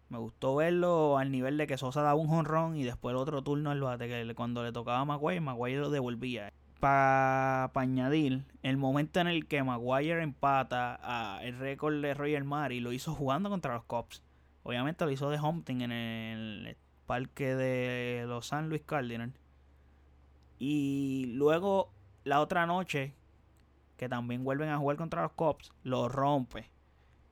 Me 0.09 0.17
gustó 0.17 0.57
verlo 0.57 1.19
al 1.19 1.31
nivel 1.31 1.59
de 1.59 1.67
que 1.67 1.77
Sosa 1.77 2.01
daba 2.01 2.15
un 2.15 2.29
jonrón 2.29 2.79
y 2.79 2.85
después 2.85 3.13
el 3.13 3.19
otro 3.19 3.43
turno 3.43 3.71
el 3.71 3.83
bate, 3.83 4.09
que 4.09 4.35
cuando 4.35 4.65
le 4.65 4.73
tocaba 4.73 5.01
a 5.01 5.05
Maguire, 5.05 5.43
Maguire 5.43 5.81
lo 5.81 5.91
devolvía. 5.91 6.51
Para 6.81 7.71
añadir, 7.75 8.47
el 8.63 8.79
momento 8.79 9.21
en 9.21 9.27
el 9.27 9.47
que 9.47 9.63
Maguire 9.63 10.23
empata 10.23 10.99
a 11.03 11.45
el 11.45 11.59
récord 11.59 12.01
de 12.01 12.15
Roger 12.15 12.45
Mari 12.45 12.81
lo 12.81 12.93
hizo 12.93 13.15
jugando 13.15 13.51
contra 13.51 13.75
los 13.75 13.85
Cubs. 13.85 14.23
Obviamente 14.69 15.07
lo 15.07 15.11
hizo 15.11 15.31
de 15.31 15.41
hunting 15.41 15.81
en 15.81 15.93
el 15.93 16.77
parque 17.07 17.55
de 17.55 18.27
los 18.27 18.49
San 18.49 18.69
Luis 18.69 18.83
Cardinals. 18.85 19.33
Y 20.59 21.33
luego 21.37 21.91
la 22.25 22.41
otra 22.41 22.67
noche, 22.67 23.15
que 23.97 24.11
también 24.11 24.45
vuelven 24.45 24.69
a 24.69 24.77
jugar 24.77 24.99
contra 24.99 25.23
los 25.23 25.33
Cubs, 25.33 25.73
lo 25.85 26.11
rompe. 26.11 26.69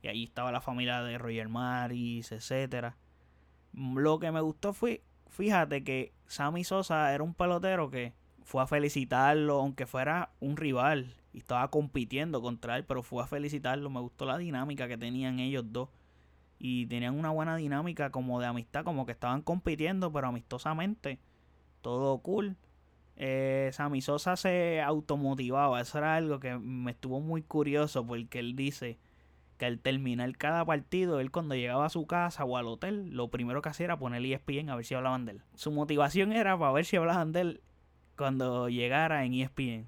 Y 0.01 0.07
ahí 0.07 0.23
estaba 0.23 0.51
la 0.51 0.61
familia 0.61 1.03
de 1.03 1.19
Roger 1.19 1.47
Maris, 1.47 2.31
etcétera. 2.31 2.97
Lo 3.71 4.17
que 4.17 4.31
me 4.31 4.41
gustó 4.41 4.73
fue, 4.73 5.03
fíjate 5.27 5.83
que 5.83 6.13
Sammy 6.25 6.63
Sosa 6.63 7.13
era 7.13 7.23
un 7.23 7.35
pelotero 7.35 7.91
que 7.91 8.13
fue 8.45 8.63
a 8.63 8.67
felicitarlo, 8.67 9.59
aunque 9.59 9.85
fuera 9.85 10.31
un 10.39 10.57
rival 10.57 11.13
y 11.33 11.37
estaba 11.37 11.69
compitiendo 11.69 12.41
contra 12.41 12.77
él, 12.77 12.83
pero 12.83 13.03
fue 13.03 13.23
a 13.23 13.27
felicitarlo. 13.27 13.91
Me 13.91 13.99
gustó 13.99 14.25
la 14.25 14.39
dinámica 14.39 14.87
que 14.87 14.97
tenían 14.97 15.37
ellos 15.37 15.65
dos. 15.67 15.89
Y 16.59 16.87
tenían 16.87 17.17
una 17.17 17.29
buena 17.29 17.55
dinámica 17.55 18.09
como 18.09 18.39
de 18.39 18.47
amistad, 18.47 18.83
como 18.83 19.05
que 19.05 19.11
estaban 19.11 19.41
compitiendo, 19.41 20.11
pero 20.11 20.27
amistosamente. 20.27 21.19
Todo 21.81 22.17
cool. 22.19 22.57
Eh, 23.15 23.69
Sammy 23.73 24.01
Sosa 24.01 24.35
se 24.35 24.81
automotivaba. 24.81 25.81
Eso 25.81 25.97
era 25.97 26.15
algo 26.15 26.39
que 26.39 26.57
me 26.57 26.91
estuvo 26.91 27.19
muy 27.19 27.41
curioso 27.41 28.05
porque 28.05 28.39
él 28.39 28.55
dice 28.55 28.97
que 29.57 29.65
al 29.65 29.79
terminar 29.79 30.37
cada 30.37 30.63
partido, 30.65 31.19
él 31.19 31.31
cuando 31.31 31.55
llegaba 31.55 31.85
a 31.85 31.89
su 31.89 32.05
casa 32.05 32.45
o 32.45 32.57
al 32.57 32.67
hotel, 32.67 33.09
lo 33.11 33.29
primero 33.29 33.61
que 33.61 33.69
hacía 33.69 33.85
era 33.85 33.97
poner 33.97 34.23
ESPN 34.23 34.69
a 34.69 34.75
ver 34.75 34.85
si 34.85 34.93
hablaban 34.93 35.25
de 35.25 35.33
él. 35.33 35.41
Su 35.55 35.71
motivación 35.71 36.31
era 36.31 36.57
para 36.57 36.71
ver 36.71 36.85
si 36.85 36.95
hablaban 36.97 37.31
de 37.31 37.41
él 37.41 37.61
cuando 38.15 38.69
llegara 38.69 39.25
en 39.25 39.33
ESPN. 39.33 39.87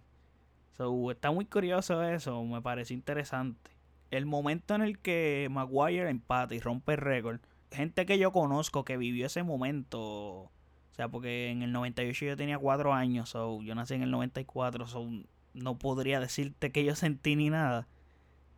So, 0.72 1.12
está 1.12 1.32
muy 1.32 1.46
curioso 1.46 2.04
eso, 2.04 2.44
me 2.44 2.62
parece 2.62 2.94
interesante. 2.94 3.72
El 4.12 4.26
momento 4.26 4.76
en 4.76 4.82
el 4.82 5.00
que 5.00 5.48
Maguire 5.52 6.10
empata 6.10 6.56
y 6.56 6.60
rompe 6.60 6.94
el 6.94 7.00
récord, 7.00 7.40
gente 7.72 8.06
que 8.06 8.18
yo 8.18 8.32
conozco 8.32 8.84
que 8.84 8.98
vivió 8.98 9.28
ese 9.28 9.44
momento, 9.44 10.00
o 10.00 10.52
sea, 10.94 11.10
porque 11.10 11.50
en 11.50 11.62
el 11.62 11.72
98 11.72 12.26
yo 12.26 12.38
tenía 12.38 12.58
4 12.58 12.94
años, 12.94 13.30
so, 13.30 13.62
yo 13.62 13.76
nací 13.76 13.94
en 13.94 14.04
el 14.04 14.12
94, 14.12 14.88
so, 14.88 15.08
no 15.54 15.78
podría 15.78 16.20
decirte 16.20 16.72
que 16.72 16.84
yo 16.84 16.96
sentí 16.96 17.36
ni 17.36 17.50
nada 17.50 17.88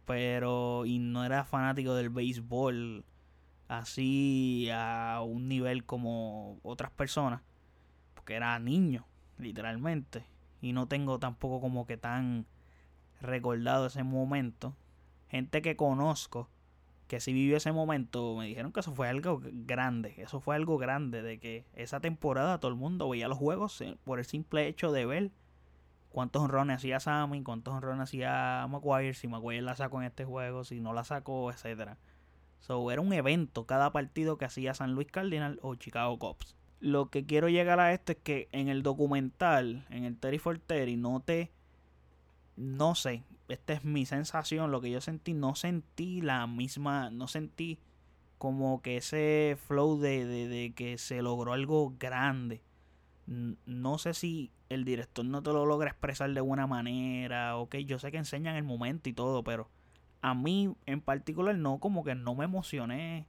pero 0.05 0.85
y 0.85 0.99
no 0.99 1.23
era 1.23 1.45
fanático 1.45 1.95
del 1.95 2.09
béisbol 2.09 3.05
así 3.67 4.69
a 4.73 5.21
un 5.25 5.47
nivel 5.47 5.85
como 5.85 6.59
otras 6.63 6.91
personas, 6.91 7.41
porque 8.13 8.33
era 8.33 8.59
niño, 8.59 9.05
literalmente, 9.37 10.25
y 10.61 10.73
no 10.73 10.87
tengo 10.87 11.17
tampoco 11.19 11.61
como 11.61 11.85
que 11.85 11.95
tan 11.95 12.45
recordado 13.21 13.85
ese 13.85 14.03
momento. 14.03 14.75
Gente 15.31 15.61
que 15.61 15.77
conozco 15.77 16.49
que 17.07 17.21
sí 17.21 17.31
vivió 17.31 17.55
ese 17.55 17.71
momento 17.71 18.35
me 18.35 18.47
dijeron 18.47 18.73
que 18.73 18.81
eso 18.81 18.93
fue 18.93 19.07
algo 19.07 19.41
grande, 19.41 20.13
eso 20.17 20.41
fue 20.41 20.55
algo 20.55 20.77
grande 20.77 21.21
de 21.21 21.39
que 21.39 21.65
esa 21.73 22.01
temporada 22.01 22.59
todo 22.59 22.69
el 22.69 22.77
mundo 22.77 23.07
veía 23.07 23.29
los 23.29 23.37
juegos 23.37 23.79
eh, 23.79 23.97
por 24.03 24.19
el 24.19 24.25
simple 24.25 24.67
hecho 24.67 24.91
de 24.91 25.05
ver 25.05 25.31
cuántos 26.09 26.41
honrones 26.41 26.75
hacía 26.75 26.99
Sammy, 26.99 27.43
cuántos 27.43 27.73
honrones 27.73 28.03
hacía 28.03 28.67
Maguire, 28.69 29.13
si 29.13 29.29
Maguire 29.29 29.61
la 29.61 29.77
sacó 29.77 30.01
en 30.01 30.07
este 30.07 30.25
juego, 30.25 30.65
si 30.65 30.81
no 30.81 30.91
la 30.91 31.05
sacó, 31.05 31.49
etcétera. 31.49 31.97
So, 32.59 32.91
era 32.91 32.99
un 32.99 33.13
evento 33.13 33.65
cada 33.65 33.93
partido 33.93 34.37
que 34.37 34.43
hacía 34.43 34.73
San 34.73 34.95
Luis 34.95 35.07
Cardinal 35.07 35.59
o 35.61 35.75
Chicago 35.75 36.19
Cubs. 36.19 36.57
Lo 36.81 37.09
que 37.09 37.25
quiero 37.25 37.47
llegar 37.47 37.79
a 37.79 37.93
esto 37.93 38.11
es 38.11 38.17
que 38.17 38.49
en 38.51 38.67
el 38.67 38.83
documental, 38.83 39.85
en 39.91 40.03
el 40.03 40.17
Terry 40.17 40.39
for 40.39 40.59
Terry, 40.59 40.97
no 40.97 41.21
te. 41.21 41.53
No 42.57 42.95
sé, 42.95 43.23
esta 43.53 43.73
es 43.73 43.83
mi 43.83 44.05
sensación, 44.05 44.71
lo 44.71 44.81
que 44.81 44.91
yo 44.91 45.01
sentí, 45.01 45.33
no 45.33 45.55
sentí 45.55 46.21
la 46.21 46.47
misma. 46.47 47.09
No 47.09 47.27
sentí 47.27 47.79
como 48.37 48.81
que 48.81 48.97
ese 48.97 49.57
flow 49.67 49.99
de, 49.99 50.25
de, 50.25 50.47
de 50.47 50.73
que 50.73 50.97
se 50.97 51.21
logró 51.21 51.53
algo 51.53 51.93
grande. 51.99 52.61
No 53.27 53.97
sé 53.97 54.13
si 54.13 54.51
el 54.73 54.85
director 54.85 55.25
no 55.25 55.43
te 55.43 55.51
lo 55.51 55.65
logra 55.65 55.89
expresar 55.89 56.31
de 56.31 56.41
buena 56.41 56.65
manera, 56.65 57.57
ok, 57.57 57.75
yo 57.77 57.99
sé 57.99 58.11
que 58.11 58.17
enseñan 58.17 58.55
el 58.55 58.63
momento 58.63 59.09
y 59.09 59.13
todo, 59.13 59.43
pero 59.43 59.69
a 60.21 60.33
mí 60.33 60.73
en 60.85 61.01
particular 61.01 61.55
no, 61.55 61.79
como 61.79 62.03
que 62.03 62.15
no 62.15 62.35
me 62.35 62.45
emocioné. 62.45 63.27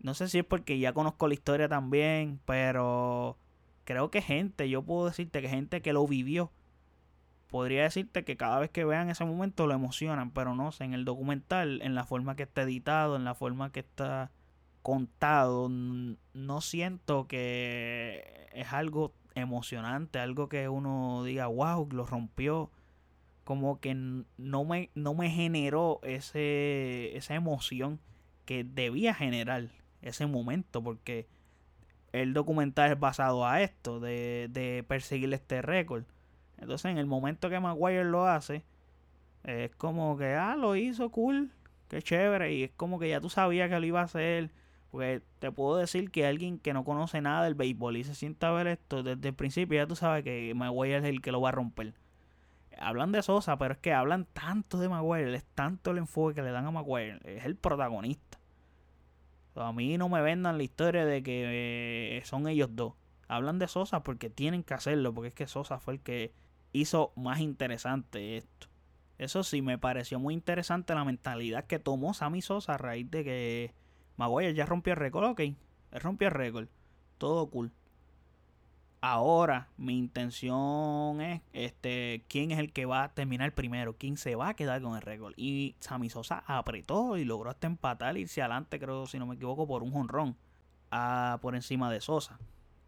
No 0.00 0.14
sé 0.14 0.28
si 0.28 0.38
es 0.38 0.44
porque 0.44 0.78
ya 0.78 0.92
conozco 0.92 1.26
la 1.26 1.34
historia 1.34 1.68
también, 1.68 2.40
pero 2.44 3.38
creo 3.84 4.10
que 4.10 4.22
gente, 4.22 4.68
yo 4.68 4.82
puedo 4.82 5.06
decirte 5.06 5.42
que 5.42 5.48
gente 5.48 5.82
que 5.82 5.92
lo 5.92 6.06
vivió, 6.06 6.52
podría 7.48 7.84
decirte 7.84 8.24
que 8.24 8.36
cada 8.36 8.58
vez 8.58 8.70
que 8.70 8.84
vean 8.84 9.08
ese 9.08 9.24
momento 9.24 9.66
lo 9.66 9.74
emocionan, 9.74 10.30
pero 10.30 10.54
no 10.54 10.72
sé, 10.72 10.84
en 10.84 10.94
el 10.94 11.04
documental, 11.04 11.80
en 11.82 11.94
la 11.94 12.04
forma 12.04 12.36
que 12.36 12.44
está 12.44 12.62
editado, 12.62 13.16
en 13.16 13.24
la 13.24 13.34
forma 13.34 13.72
que 13.72 13.80
está 13.80 14.30
contado, 14.82 15.68
no 15.68 16.60
siento 16.60 17.26
que 17.26 18.48
es 18.52 18.72
algo 18.72 19.14
emocionante, 19.34 20.18
algo 20.18 20.48
que 20.48 20.68
uno 20.68 21.22
diga, 21.24 21.46
wow, 21.46 21.88
lo 21.92 22.06
rompió. 22.06 22.70
Como 23.44 23.80
que 23.80 23.94
no 23.94 24.64
me, 24.64 24.90
no 24.94 25.14
me 25.14 25.30
generó 25.30 26.00
ese, 26.02 27.16
esa 27.16 27.34
emoción 27.34 28.00
que 28.44 28.64
debía 28.64 29.14
generar 29.14 29.68
ese 30.02 30.26
momento, 30.26 30.82
porque 30.82 31.28
el 32.12 32.32
documental 32.32 32.92
es 32.92 32.98
basado 32.98 33.46
a 33.46 33.62
esto, 33.62 34.00
de, 34.00 34.48
de 34.50 34.84
perseguir 34.86 35.32
este 35.32 35.62
récord. 35.62 36.04
Entonces, 36.58 36.90
en 36.90 36.98
el 36.98 37.06
momento 37.06 37.50
que 37.50 37.60
Maguire 37.60 38.04
lo 38.04 38.26
hace, 38.26 38.64
es 39.44 39.74
como 39.76 40.16
que, 40.16 40.34
ah, 40.34 40.56
lo 40.56 40.76
hizo 40.76 41.10
cool, 41.10 41.52
qué 41.88 42.02
chévere, 42.02 42.54
y 42.54 42.64
es 42.64 42.70
como 42.76 42.98
que 42.98 43.08
ya 43.08 43.20
tú 43.20 43.30
sabías 43.30 43.70
que 43.70 43.78
lo 43.78 43.86
iba 43.86 44.00
a 44.00 44.04
hacer 44.04 44.50
porque 44.90 45.20
te 45.40 45.52
puedo 45.52 45.76
decir 45.76 46.10
que 46.10 46.26
alguien 46.26 46.58
que 46.58 46.72
no 46.72 46.82
conoce 46.82 47.20
nada 47.20 47.44
del 47.44 47.54
béisbol 47.54 47.98
y 47.98 48.04
se 48.04 48.14
sienta 48.14 48.48
a 48.48 48.52
ver 48.52 48.66
esto 48.66 49.02
desde 49.02 49.28
el 49.28 49.34
principio, 49.34 49.76
ya 49.76 49.86
tú 49.86 49.94
sabes 49.96 50.24
que 50.24 50.52
Maguire 50.54 50.96
es 50.96 51.04
el 51.04 51.20
que 51.20 51.32
lo 51.32 51.40
va 51.42 51.50
a 51.50 51.52
romper. 51.52 51.92
Hablan 52.78 53.12
de 53.12 53.22
Sosa, 53.22 53.58
pero 53.58 53.74
es 53.74 53.78
que 53.78 53.92
hablan 53.92 54.24
tanto 54.24 54.78
de 54.78 54.88
Maguire, 54.88 55.34
es 55.34 55.44
tanto 55.54 55.90
el 55.90 55.98
enfoque 55.98 56.36
que 56.36 56.42
le 56.42 56.50
dan 56.50 56.66
a 56.66 56.70
Maguire, 56.70 57.18
es 57.24 57.44
el 57.44 57.56
protagonista. 57.56 58.38
a 59.54 59.72
mí 59.72 59.98
no 59.98 60.08
me 60.08 60.22
vendan 60.22 60.56
la 60.56 60.62
historia 60.62 61.04
de 61.04 61.22
que 61.22 62.18
eh, 62.18 62.24
son 62.24 62.48
ellos 62.48 62.70
dos. 62.72 62.94
Hablan 63.28 63.58
de 63.58 63.68
Sosa 63.68 64.02
porque 64.02 64.30
tienen 64.30 64.62
que 64.62 64.72
hacerlo, 64.74 65.12
porque 65.12 65.28
es 65.28 65.34
que 65.34 65.46
Sosa 65.46 65.78
fue 65.78 65.94
el 65.94 66.00
que 66.00 66.32
hizo 66.72 67.12
más 67.16 67.40
interesante 67.40 68.36
esto. 68.36 68.68
Eso 69.18 69.42
sí, 69.42 69.62
me 69.62 69.78
pareció 69.78 70.18
muy 70.18 70.34
interesante 70.34 70.94
la 70.94 71.04
mentalidad 71.04 71.64
que 71.64 71.78
tomó 71.78 72.12
Sammy 72.12 72.42
Sosa 72.42 72.74
a 72.74 72.78
raíz 72.78 73.10
de 73.10 73.24
que 73.24 73.74
Maguire 74.16 74.54
ya 74.54 74.66
rompió 74.66 74.92
el 74.92 74.98
récord, 74.98 75.24
ok. 75.24 75.40
Él 75.40 75.56
rompió 76.00 76.28
el 76.28 76.34
récord. 76.34 76.68
Todo 77.18 77.48
cool. 77.48 77.72
Ahora, 79.00 79.68
mi 79.76 79.96
intención 79.96 81.20
es 81.20 81.40
este 81.52 82.24
quién 82.28 82.50
es 82.50 82.58
el 82.58 82.72
que 82.72 82.86
va 82.86 83.04
a 83.04 83.14
terminar 83.14 83.54
primero, 83.54 83.96
quién 83.96 84.16
se 84.16 84.34
va 84.34 84.48
a 84.48 84.54
quedar 84.54 84.82
con 84.82 84.96
el 84.96 85.02
récord. 85.02 85.32
Y 85.36 85.76
Sammy 85.80 86.10
Sosa 86.10 86.42
apretó 86.46 87.16
y 87.16 87.24
logró 87.24 87.50
hasta 87.50 87.66
empatar, 87.68 88.16
irse 88.18 88.42
adelante, 88.42 88.78
creo, 88.78 89.06
si 89.06 89.18
no 89.18 89.26
me 89.26 89.36
equivoco, 89.36 89.66
por 89.66 89.82
un 89.82 89.92
jonrón 89.92 90.36
por 91.40 91.54
encima 91.54 91.90
de 91.90 92.00
Sosa. 92.00 92.38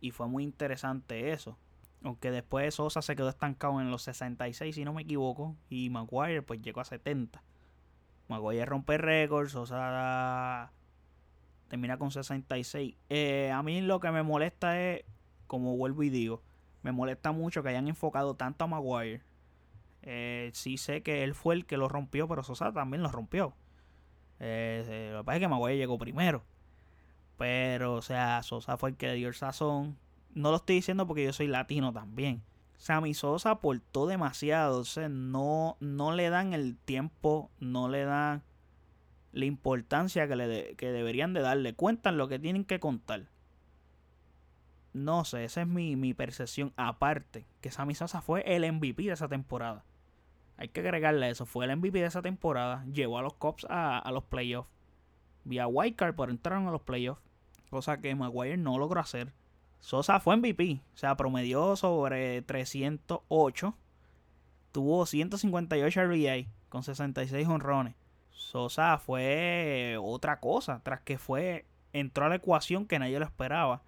Y 0.00 0.10
fue 0.10 0.28
muy 0.28 0.44
interesante 0.44 1.32
eso. 1.32 1.56
Aunque 2.04 2.30
después 2.30 2.74
Sosa 2.74 3.02
se 3.02 3.16
quedó 3.16 3.28
estancado 3.28 3.80
en 3.80 3.90
los 3.90 4.02
66, 4.02 4.74
si 4.74 4.84
no 4.84 4.92
me 4.92 5.02
equivoco. 5.02 5.56
Y 5.68 5.90
Maguire 5.90 6.42
pues 6.42 6.62
llegó 6.62 6.80
a 6.80 6.84
70. 6.84 7.42
Maguire 8.28 8.66
rompe 8.66 8.94
el 8.94 9.00
récord, 9.00 9.48
Sosa 9.48 10.70
termina 11.68 11.98
con 11.98 12.10
66. 12.10 12.96
Eh, 13.08 13.50
a 13.52 13.62
mí 13.62 13.80
lo 13.80 14.00
que 14.00 14.10
me 14.10 14.22
molesta 14.22 14.80
es, 14.80 15.04
como 15.46 15.76
vuelvo 15.76 16.02
y 16.02 16.10
digo, 16.10 16.42
me 16.82 16.92
molesta 16.92 17.32
mucho 17.32 17.62
que 17.62 17.70
hayan 17.70 17.88
enfocado 17.88 18.34
tanto 18.34 18.64
a 18.64 18.66
Maguire. 18.66 19.22
Eh, 20.02 20.50
sí 20.54 20.78
sé 20.78 21.02
que 21.02 21.24
él 21.24 21.34
fue 21.34 21.54
el 21.54 21.66
que 21.66 21.76
lo 21.76 21.88
rompió, 21.88 22.28
pero 22.28 22.42
Sosa 22.42 22.72
también 22.72 23.02
lo 23.02 23.10
rompió. 23.10 23.54
Eh, 24.40 25.10
lo 25.12 25.20
que 25.20 25.24
pasa 25.24 25.36
es 25.36 25.40
que 25.40 25.48
Maguire 25.48 25.76
llegó 25.76 25.98
primero. 25.98 26.44
Pero, 27.36 27.94
o 27.94 28.02
sea, 28.02 28.42
Sosa 28.42 28.76
fue 28.76 28.90
el 28.90 28.96
que 28.96 29.12
dio 29.12 29.28
el 29.28 29.34
sazón. 29.34 29.98
No 30.38 30.52
lo 30.52 30.58
estoy 30.58 30.76
diciendo 30.76 31.04
porque 31.04 31.24
yo 31.24 31.32
soy 31.32 31.48
latino 31.48 31.92
también. 31.92 32.44
Sammy 32.76 33.12
Sosa 33.12 33.50
aportó 33.50 34.06
demasiado. 34.06 34.78
O 34.78 34.84
sea, 34.84 35.08
no, 35.08 35.76
no 35.80 36.12
le 36.12 36.30
dan 36.30 36.52
el 36.52 36.76
tiempo, 36.76 37.50
no 37.58 37.88
le 37.88 38.04
dan 38.04 38.44
la 39.32 39.46
importancia 39.46 40.28
que, 40.28 40.36
le 40.36 40.76
que 40.76 40.92
deberían 40.92 41.32
de 41.32 41.40
darle. 41.40 41.74
Cuentan 41.74 42.18
lo 42.18 42.28
que 42.28 42.38
tienen 42.38 42.64
que 42.64 42.78
contar. 42.78 43.30
No 44.92 45.24
sé, 45.24 45.42
esa 45.42 45.62
es 45.62 45.66
mi, 45.66 45.96
mi 45.96 46.14
percepción. 46.14 46.72
Aparte, 46.76 47.44
que 47.60 47.72
Sammy 47.72 47.96
Sosa 47.96 48.20
fue 48.20 48.42
el 48.46 48.62
MVP 48.72 49.02
de 49.02 49.14
esa 49.14 49.26
temporada. 49.26 49.84
Hay 50.56 50.68
que 50.68 50.82
agregarle 50.82 51.30
eso. 51.30 51.46
Fue 51.46 51.64
el 51.64 51.76
MVP 51.76 51.98
de 51.98 52.06
esa 52.06 52.22
temporada. 52.22 52.84
Llevó 52.92 53.18
a 53.18 53.22
los 53.22 53.34
Cubs 53.34 53.66
a, 53.68 53.98
a 53.98 54.12
los 54.12 54.22
playoffs. 54.22 54.70
Vía 55.42 55.66
Wildcard, 55.66 56.14
pero 56.14 56.30
entraron 56.30 56.68
a 56.68 56.70
los 56.70 56.82
playoffs. 56.82 57.22
Cosa 57.70 58.00
que 58.00 58.14
Maguire 58.14 58.56
no 58.56 58.78
logró 58.78 59.00
hacer. 59.00 59.32
Sosa 59.80 60.20
fue 60.20 60.36
MVP. 60.36 60.80
O 60.94 60.96
sea, 60.96 61.16
promedió 61.16 61.76
sobre 61.76 62.42
308. 62.42 63.74
Tuvo 64.72 65.06
158 65.06 66.04
RBI 66.04 66.48
con 66.68 66.82
66 66.82 67.48
honrones. 67.48 67.94
Sosa 68.30 68.98
fue 68.98 69.96
otra 70.00 70.40
cosa. 70.40 70.80
Tras 70.82 71.00
que 71.00 71.18
fue. 71.18 71.66
Entró 71.92 72.26
a 72.26 72.28
la 72.28 72.36
ecuación 72.36 72.86
que 72.86 72.98
nadie 72.98 73.18
lo 73.18 73.24
esperaba. 73.24 73.82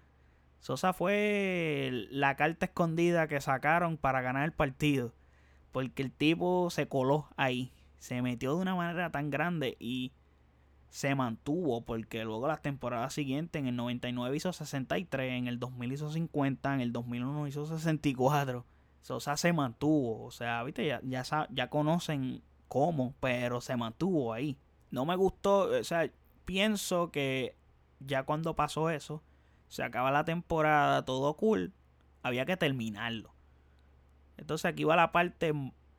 Sosa 0.59 0.93
fue 0.93 2.07
la 2.09 2.35
carta 2.35 2.65
escondida 2.65 3.27
que 3.27 3.41
sacaron 3.41 3.97
para 3.97 4.21
ganar 4.21 4.45
el 4.45 4.53
partido. 4.53 5.13
Porque 5.71 6.03
el 6.03 6.11
tipo 6.11 6.69
se 6.69 6.87
coló 6.87 7.27
ahí. 7.37 7.71
Se 7.99 8.21
metió 8.21 8.55
de 8.55 8.61
una 8.61 8.75
manera 8.75 9.11
tan 9.11 9.29
grande 9.29 9.77
y 9.79 10.11
se 10.91 11.15
mantuvo. 11.15 11.81
Porque 11.81 12.23
luego 12.23 12.47
las 12.47 12.61
temporadas 12.61 13.13
siguientes, 13.13 13.59
en 13.59 13.67
el 13.67 13.75
99 13.75 14.37
hizo 14.37 14.53
63, 14.53 15.39
en 15.39 15.47
el 15.47 15.59
2000 15.59 15.91
hizo 15.91 16.11
50, 16.11 16.75
en 16.75 16.81
el 16.81 16.93
2001 16.93 17.47
hizo 17.47 17.65
64. 17.65 18.63
Sosa 19.01 19.35
se 19.37 19.51
mantuvo. 19.51 20.23
O 20.23 20.31
sea, 20.31 20.61
viste, 20.63 20.85
ya, 20.85 21.01
ya, 21.03 21.23
ya 21.49 21.69
conocen 21.69 22.43
cómo, 22.67 23.15
pero 23.19 23.61
se 23.61 23.75
mantuvo 23.75 24.33
ahí. 24.33 24.57
No 24.91 25.05
me 25.05 25.15
gustó, 25.15 25.69
o 25.69 25.83
sea, 25.83 26.09
pienso 26.45 27.11
que 27.11 27.55
ya 27.99 28.23
cuando 28.23 28.55
pasó 28.55 28.89
eso, 28.89 29.23
se 29.67 29.83
acaba 29.83 30.11
la 30.11 30.25
temporada, 30.25 31.03
todo 31.05 31.35
cool, 31.35 31.73
había 32.23 32.45
que 32.45 32.57
terminarlo. 32.57 33.33
Entonces 34.37 34.65
aquí 34.65 34.83
va 34.83 34.95
la 34.95 35.11
parte 35.11 35.53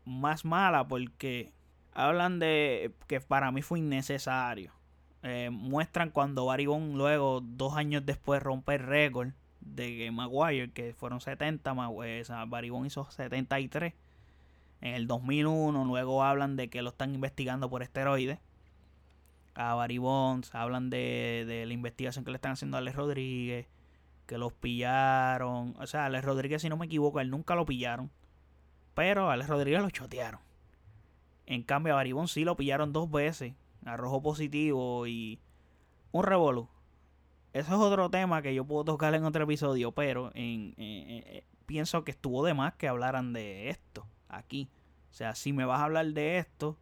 más 0.05 0.45
mala 0.45 0.87
porque 0.87 1.53
hablan 1.93 2.39
de 2.39 2.95
que 3.07 3.21
para 3.21 3.51
mí 3.51 3.63
fue 3.63 3.79
innecesario. 3.79 4.73
Eh, 5.23 5.51
muestran 5.51 6.11
cuando 6.11 6.47
Barry 6.47 6.65
luego, 6.65 7.41
dos 7.43 7.77
años 7.77 8.05
después, 8.05 8.43
rompe 8.43 8.75
el 8.75 8.81
récord 8.81 9.31
de 9.61 10.11
Maguire, 10.11 10.73
que 10.73 10.95
fueron 10.95 11.21
70, 11.21 11.75
Maguire, 11.75 12.25
Barry 12.49 12.71
hizo 12.85 13.09
73 13.11 13.95
en 14.81 14.95
el 14.95 15.07
2001. 15.07 15.85
Luego 15.85 16.25
hablan 16.25 16.57
de 16.57 16.69
que 16.69 16.83
lo 16.83 16.91
están 16.91 17.15
investigando 17.15 17.71
por 17.71 17.83
esteroides. 17.83 18.39
A 19.55 19.75
Barry 19.75 19.99
Bonds, 19.99 20.55
hablan 20.55 20.91
de, 20.91 21.45
de 21.47 21.67
la 21.67 21.73
investigación 21.73 22.25
que 22.25 22.31
le 22.31 22.37
están 22.37 22.53
haciendo 22.53 22.77
a 22.77 22.81
Alex 22.81 22.97
Rodríguez, 22.97 23.67
que 24.27 24.39
los 24.39 24.53
pillaron. 24.53 25.75
O 25.79 25.87
sea, 25.87 26.07
Alex 26.07 26.25
Rodríguez, 26.25 26.63
si 26.63 26.69
no 26.69 26.77
me 26.77 26.87
equivoco, 26.87 27.21
él 27.21 27.31
nunca 27.31 27.55
lo 27.55 27.67
pillaron. 27.67 28.11
Pero 28.95 29.31
a 29.31 29.35
Alex 29.35 29.49
Rodríguez 29.49 29.83
lo 29.83 29.91
chotearon. 29.91 30.41
En 31.47 31.63
cambio, 31.63 31.93
a 31.93 31.97
Baribón 31.97 32.29
sí 32.29 32.45
lo 32.45 32.57
pillaron 32.57 32.93
dos 32.93 33.11
veces. 33.11 33.55
Arrojo 33.85 34.23
positivo 34.23 35.07
y 35.07 35.41
un 36.13 36.25
revolú. 36.25 36.69
Eso 37.53 37.75
es 37.75 37.81
otro 37.81 38.09
tema 38.11 38.41
que 38.43 38.55
yo 38.55 38.65
puedo 38.65 38.85
tocar 38.85 39.15
en 39.15 39.25
otro 39.25 39.45
episodio, 39.45 39.93
pero 39.93 40.31
en, 40.35 40.75
pienso 41.67 42.05
que 42.05 42.13
estuvo 42.13 42.45
de 42.45 42.55
más 42.55 42.75
que 42.75 42.89
hablaran 42.89 43.33
de 43.33 43.69
esto 43.71 44.07
aquí. 44.29 44.69
O 45.11 45.15
sea, 45.15 45.35
si 45.35 45.53
me 45.53 45.65
vas 45.65 45.81
a 45.81 45.85
hablar 45.85 46.07
de 46.07 46.39
esto, 46.39 46.79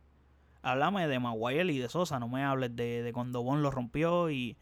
háblame 0.62 1.08
de 1.08 1.18
Maguire 1.18 1.72
y 1.72 1.78
de 1.78 1.88
Sosa, 1.88 2.20
no 2.20 2.28
me 2.28 2.44
hables 2.44 2.74
de, 2.76 3.02
de 3.02 3.12
cuando 3.12 3.42
Bon 3.42 3.62
lo 3.62 3.70
rompió 3.70 4.30
y 4.30 4.56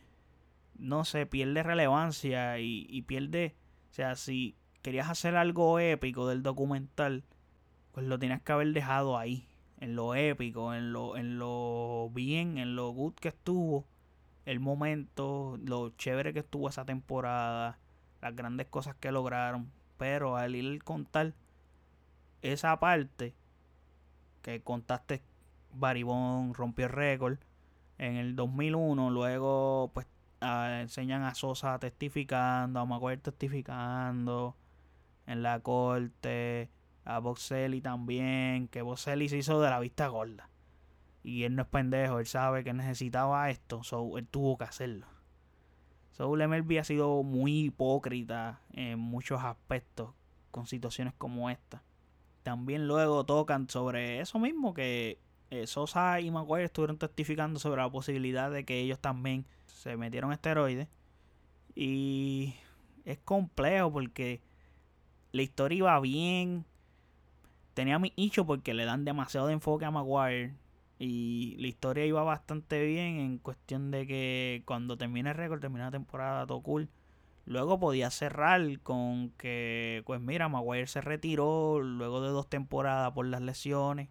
no 0.79 1.05
sé, 1.05 1.27
pierde 1.27 1.63
relevancia 1.63 2.59
y, 2.59 2.87
y 2.89 3.03
pierde, 3.03 3.57
o 3.91 3.95
sea, 3.95 4.15
si 4.15 4.57
querías 4.83 5.11
hacer 5.11 5.37
algo 5.37 5.79
épico 5.81 6.29
del 6.29 6.43
documental, 6.43 7.25
pues 7.93 8.07
lo 8.07 8.19
tienes 8.19 8.41
que 8.43 8.53
haber 8.53 8.73
dejado 8.73 9.19
ahí, 9.19 9.48
en 9.81 9.95
lo 9.95 10.15
épico, 10.15 10.75
en 10.75 10.93
lo, 10.93 11.17
en 11.17 11.39
lo 11.39 12.11
bien, 12.13 12.59
en 12.59 12.77
lo 12.77 12.91
good 12.91 13.15
que 13.15 13.29
estuvo, 13.29 13.87
el 14.45 14.61
momento, 14.61 15.59
lo 15.63 15.91
chévere 15.91 16.33
que 16.33 16.41
estuvo 16.41 16.69
esa 16.69 16.85
temporada, 16.85 17.79
las 18.21 18.35
grandes 18.35 18.67
cosas 18.69 18.97
que 18.97 19.13
lograron, 19.13 19.71
pero 19.97 20.37
al 20.37 20.57
ir 20.57 20.81
a 20.81 20.85
contar 20.85 21.35
esa 22.43 22.79
parte 22.81 23.35
que 24.43 24.61
contaste, 24.63 25.23
Baribón 25.75 26.55
rompió 26.55 26.87
el 26.87 26.93
récord 26.93 27.39
en 27.99 28.17
el 28.17 28.37
2001, 28.37 29.11
luego 29.11 29.91
pues 29.93 30.07
enseñan 30.41 31.25
a 31.25 31.35
Sosa 31.35 31.79
testificando, 31.79 32.81
a 32.81 32.85
Maguire 32.85 33.21
testificando 33.21 34.57
en 35.27 35.43
la 35.43 35.61
corte, 35.61 36.71
a 37.09 37.21
Boxelli 37.21 37.81
también, 37.81 38.69
que 38.69 38.83
Boxelli 38.83 39.31
se 39.31 39.39
hizo 39.39 39.61
de 39.63 39.71
la 39.71 39.81
vista 39.81 40.09
gorda. 40.09 40.51
Y 41.25 41.45
él 41.45 41.57
no 41.57 41.63
es 41.63 41.69
pendejo, 41.69 42.21
él 42.21 42.27
sabe 42.27 42.63
que 42.65 42.75
necesitaba 42.75 43.49
esto, 43.49 43.83
so 43.83 44.19
él 44.19 44.29
tuvo 44.29 44.59
que 44.59 44.65
hacerlo. 44.65 45.07
So 46.13 46.29
MLB 46.31 46.79
ha 46.79 46.85
sido 46.85 47.23
muy 47.23 47.65
hipócrita 47.65 48.61
en 48.73 48.99
muchos 48.99 49.43
aspectos 49.43 50.11
con 50.51 50.67
situaciones 50.67 51.15
como 51.17 51.49
esta. 51.49 51.83
También 52.43 52.87
luego 52.87 53.25
tocan 53.25 53.71
sobre 53.71 54.21
eso 54.21 54.39
mismo 54.39 54.75
que 54.75 55.19
eh, 55.51 55.67
Sosa 55.67 56.21
y 56.21 56.31
Maguire 56.31 56.65
estuvieron 56.65 56.99
testificando 56.99 57.59
sobre 57.59 57.81
la 57.81 57.91
posibilidad 57.91 58.51
de 58.51 58.67
que 58.67 58.81
ellos 58.81 58.99
también 58.99 59.47
se 59.65 59.97
metieron 59.97 60.31
esteroides. 60.31 60.89
Y 61.75 62.55
es 63.07 63.19
complejo 63.19 63.91
porque 63.91 64.43
la 65.33 65.41
historia 65.41 65.79
iba 65.79 66.01
bien. 66.01 66.67
Tenía 67.79 68.01
mi 68.01 68.13
hecho 68.17 68.45
porque 68.45 68.75
le 68.75 68.85
dan 68.85 69.05
demasiado 69.05 69.47
de 69.47 69.53
enfoque 69.53 69.85
a 69.85 69.93
Maguire. 69.93 70.53
Y 70.99 71.55
la 71.61 71.69
historia 71.69 72.05
iba 72.05 72.25
bastante 72.25 72.85
bien 72.85 73.21
en 73.21 73.39
cuestión 73.39 73.93
de 73.93 74.05
que 74.05 74.65
cuando 74.65 74.99
termine 74.99 75.31
el 75.31 75.37
récord, 75.37 75.61
termina 75.61 75.85
la 75.85 75.91
temporada, 75.93 76.45
todo 76.45 76.61
cool. 76.61 76.89
Luego 77.45 77.79
podía 77.79 78.11
cerrar 78.11 78.81
con 78.81 79.31
que, 79.39 80.03
pues 80.07 80.21
mira, 80.21 80.49
Maguire 80.49 80.89
se 80.89 81.01
retiró 81.01 81.79
luego 81.81 82.21
de 82.21 82.31
dos 82.31 82.49
temporadas 82.49 83.13
por 83.13 83.27
las 83.27 83.43
lesiones. 83.43 84.09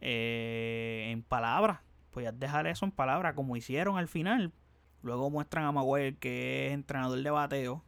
Eh, 0.00 1.08
en 1.10 1.22
palabras, 1.22 1.80
podías 2.12 2.40
dejar 2.40 2.66
eso 2.66 2.86
en 2.86 2.92
palabras 2.92 3.34
como 3.34 3.58
hicieron 3.58 3.98
al 3.98 4.08
final. 4.08 4.54
Luego 5.02 5.28
muestran 5.28 5.66
a 5.66 5.72
Maguire 5.72 6.16
que 6.16 6.68
es 6.68 6.72
entrenador 6.72 7.22
de 7.22 7.30
bateo. 7.30 7.84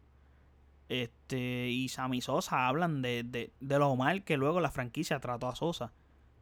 Este, 0.93 1.71
y 1.71 1.89
Sammy 1.89 2.21
Sosa 2.21 2.69
hablan 2.69 3.01
de, 3.01 3.23
de, 3.23 3.51
de, 3.61 3.79
lo 3.79 3.97
mal 3.97 4.25
que 4.25 4.37
luego 4.37 4.61
la 4.61 4.71
franquicia 4.71 5.21
trató 5.21 5.49
a 5.49 5.57
Sosa. 5.57 5.91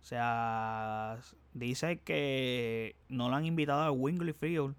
O 0.03 0.05
sea, 0.05 1.19
dice 1.55 2.01
que 2.01 2.97
no 3.09 3.29
lo 3.29 3.37
han 3.37 3.47
invitado 3.47 3.83
a 3.83 3.93
Wingley 3.93 4.33
Field 4.33 4.75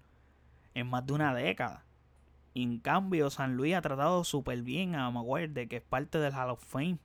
en 0.74 0.90
más 0.90 1.06
de 1.06 1.14
una 1.14 1.34
década. 1.34 1.86
Y 2.52 2.64
en 2.64 2.80
cambio, 2.80 3.30
San 3.30 3.56
Luis 3.56 3.74
ha 3.74 3.80
tratado 3.80 4.24
súper 4.24 4.60
bien 4.60 4.94
a 4.94 5.10
Maguire, 5.10 5.48
de 5.48 5.68
que 5.68 5.76
es 5.76 5.82
parte 5.82 6.18
del 6.18 6.34
Hall 6.34 6.50
of 6.50 6.62
Fame 6.62 6.98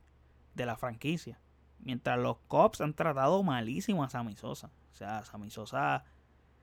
de 0.53 0.65
la 0.65 0.75
franquicia. 0.75 1.39
Mientras 1.80 2.19
los 2.19 2.36
Cops 2.49 2.82
han 2.82 2.95
tratado 2.95 3.43
malísimo 3.43 4.03
a 4.03 4.10
Sammy 4.10 4.36
Sosa. 4.36 4.71
O 4.91 4.95
sea, 4.97 5.23
Sammy 5.23 5.49
Sosa 5.51 6.03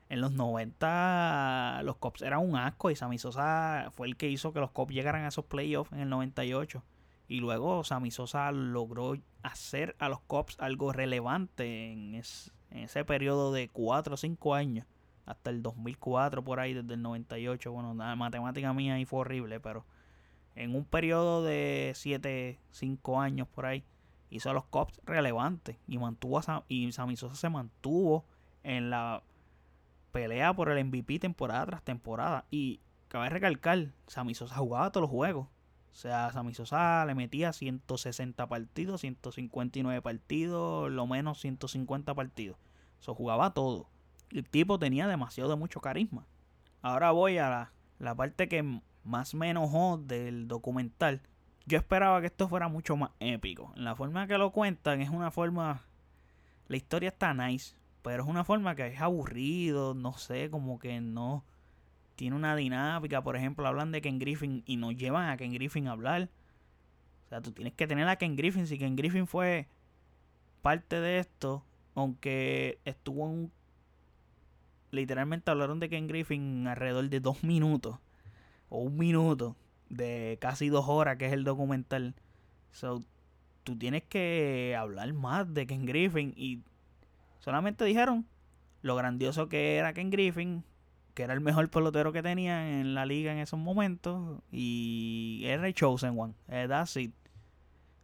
en 0.09 0.21
los 0.21 0.31
90 0.33 1.81
los 1.83 1.97
Cops 1.97 2.21
eran 2.21 2.39
un 2.39 2.55
asco 2.55 2.91
y 2.91 2.95
Sammy 2.95 3.17
Sosa 3.17 3.91
fue 3.91 4.07
el 4.07 4.17
que 4.17 4.29
hizo 4.29 4.53
que 4.53 4.59
los 4.59 4.71
Cops 4.71 4.93
llegaran 4.93 5.23
a 5.23 5.29
esos 5.29 5.45
playoffs 5.45 5.91
en 5.91 5.99
el 5.99 6.09
98. 6.09 6.83
Y 7.27 7.39
luego 7.39 7.83
Sammy 7.83 8.11
Sosa 8.11 8.51
logró 8.51 9.15
hacer 9.41 9.95
a 9.97 10.09
los 10.09 10.19
Cops 10.21 10.57
algo 10.59 10.91
relevante 10.91 11.91
en, 11.91 12.13
ese 12.13 13.05
periodo 13.05 13.51
de 13.51 13.69
4 13.69 14.13
o 14.13 14.17
5 14.17 14.53
años. 14.53 14.85
Hasta 15.25 15.49
el 15.49 15.63
2004 15.63 16.43
por 16.43 16.59
ahí, 16.59 16.73
desde 16.73 16.93
el 16.93 17.01
98. 17.01 17.71
Bueno, 17.71 17.95
la 17.95 18.15
matemática 18.15 18.73
mía 18.73 18.93
ahí 18.93 19.05
fue 19.05 19.21
horrible, 19.21 19.59
pero 19.59 19.85
en 20.53 20.75
un 20.75 20.85
periodo 20.85 21.43
de 21.43 21.93
7, 21.95 22.59
5 22.69 23.19
años 23.19 23.47
por 23.47 23.65
ahí, 23.65 23.83
hizo 24.29 24.51
a 24.51 24.53
los 24.53 24.65
Cops 24.65 25.01
relevantes. 25.03 25.77
Y, 25.87 25.97
mantuvo 25.97 26.41
y 26.67 26.91
Sammy 26.91 27.15
Sosa 27.15 27.33
se 27.33 27.49
mantuvo 27.49 28.23
en 28.61 28.91
la 28.91 29.23
pelea 30.15 30.53
por 30.53 30.69
el 30.69 30.85
MVP 30.85 31.19
temporada 31.19 31.65
tras 31.65 31.83
temporada. 31.83 32.45
Y 32.49 32.79
cabe 33.09 33.27
recalcar, 33.27 33.89
Sammy 34.07 34.33
Sosa 34.33 34.55
jugaba 34.55 34.89
todos 34.89 35.01
los 35.01 35.11
juegos. 35.11 35.49
O 35.91 35.93
sea, 35.93 36.31
Sammy 36.31 36.53
Sosa 36.53 37.03
le 37.03 37.15
metía 37.15 37.51
160 37.51 38.47
partidos, 38.47 39.01
159 39.01 40.01
partidos, 40.01 40.89
lo 40.89 41.05
menos 41.05 41.41
150 41.41 42.13
partidos. 42.13 42.57
Eso 43.01 43.13
jugaba 43.13 43.53
todo. 43.53 43.89
El 44.31 44.47
tipo 44.47 44.79
tenía 44.79 45.05
demasiado 45.05 45.49
de 45.49 45.57
mucho 45.57 45.81
carisma. 45.81 46.25
Ahora 46.81 47.11
voy 47.11 47.37
a 47.37 47.49
la, 47.49 47.73
la 47.99 48.15
parte 48.15 48.47
que 48.47 48.79
más 49.03 49.35
me 49.35 49.49
enojó 49.49 49.97
del 49.97 50.47
documental. 50.47 51.23
Yo 51.65 51.77
esperaba 51.77 52.21
que 52.21 52.27
esto 52.27 52.47
fuera 52.47 52.69
mucho 52.69 52.95
más 52.95 53.11
épico. 53.19 53.73
En 53.75 53.83
la 53.83 53.97
forma 53.97 54.27
que 54.27 54.37
lo 54.37 54.51
cuentan 54.51 55.01
es 55.01 55.09
una 55.09 55.29
forma... 55.29 55.81
La 56.69 56.77
historia 56.77 57.09
está 57.09 57.33
nice. 57.33 57.75
Pero 58.05 58.21
es 58.21 58.29
una 58.29 58.43
forma 58.43 58.75
que 58.75 58.85
es 58.85 59.01
aburrido, 59.01 59.95
no 59.95 60.13
sé, 60.13 60.51
como 60.51 60.77
que 60.77 61.01
no 61.01 61.43
tiene 62.15 62.35
una 62.35 62.55
dinámica. 62.55 63.23
Por 63.23 63.35
ejemplo, 63.35 63.67
hablan 63.67 63.91
de 63.91 63.99
Ken 63.99 64.19
Griffin 64.19 64.61
y 64.67 64.77
nos 64.77 64.95
llevan 64.95 65.27
a 65.27 65.37
Ken 65.37 65.51
Griffin 65.51 65.87
a 65.87 65.93
hablar. 65.93 66.29
O 67.25 67.29
sea, 67.29 67.41
tú 67.41 67.51
tienes 67.51 67.73
que 67.73 67.87
tener 67.87 68.07
a 68.07 68.17
Ken 68.17 68.35
Griffin. 68.35 68.67
Si 68.67 68.77
Ken 68.77 68.95
Griffin 68.95 69.25
fue 69.25 69.65
parte 70.61 71.01
de 71.01 71.17
esto, 71.17 71.65
aunque 71.95 72.77
estuvo 72.85 73.27
en 73.27 73.51
literalmente 74.91 75.49
hablaron 75.49 75.79
de 75.79 75.89
Ken 75.89 76.07
Griffin 76.07 76.67
alrededor 76.67 77.09
de 77.09 77.19
dos 77.19 77.43
minutos 77.43 77.97
o 78.69 78.81
un 78.81 78.97
minuto 78.97 79.55
de 79.89 80.37
casi 80.39 80.69
dos 80.69 80.85
horas 80.87 81.17
que 81.17 81.25
es 81.25 81.33
el 81.33 81.43
documental. 81.43 82.13
So, 82.71 83.03
tú 83.63 83.75
tienes 83.75 84.03
que 84.03 84.75
hablar 84.77 85.11
más 85.13 85.51
de 85.55 85.65
Ken 85.65 85.87
Griffin 85.87 86.35
y 86.37 86.61
solamente 87.45 87.85
dijeron 87.85 88.25
lo 88.81 88.95
grandioso 88.95 89.47
que 89.49 89.77
era 89.77 89.93
Ken 89.93 90.09
Griffin, 90.09 90.63
que 91.13 91.21
era 91.21 91.35
el 91.35 91.41
mejor 91.41 91.69
pelotero 91.69 92.11
que 92.11 92.23
tenía 92.23 92.79
en 92.79 92.95
la 92.95 93.05
liga 93.05 93.31
en 93.31 93.37
esos 93.37 93.59
momentos 93.59 94.41
y 94.51 95.43
era 95.45 95.67
el 95.67 95.75
chosen 95.75 96.19
one. 96.19 96.33
Eh, 96.47 96.65
that's 96.67 96.97
it. 96.97 97.13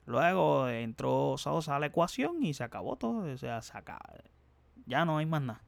Luego 0.05 0.69
entró 0.69 1.35
Sosa 1.39 1.75
a 1.75 1.79
la 1.79 1.87
ecuación 1.87 2.43
y 2.43 2.53
se 2.53 2.63
acabó 2.63 2.97
todo. 2.97 3.33
O 3.33 3.37
sea, 3.37 3.63
se 3.63 3.73
ya 4.85 5.05
no 5.05 5.17
hay 5.17 5.25
más 5.25 5.41
nada. 5.41 5.63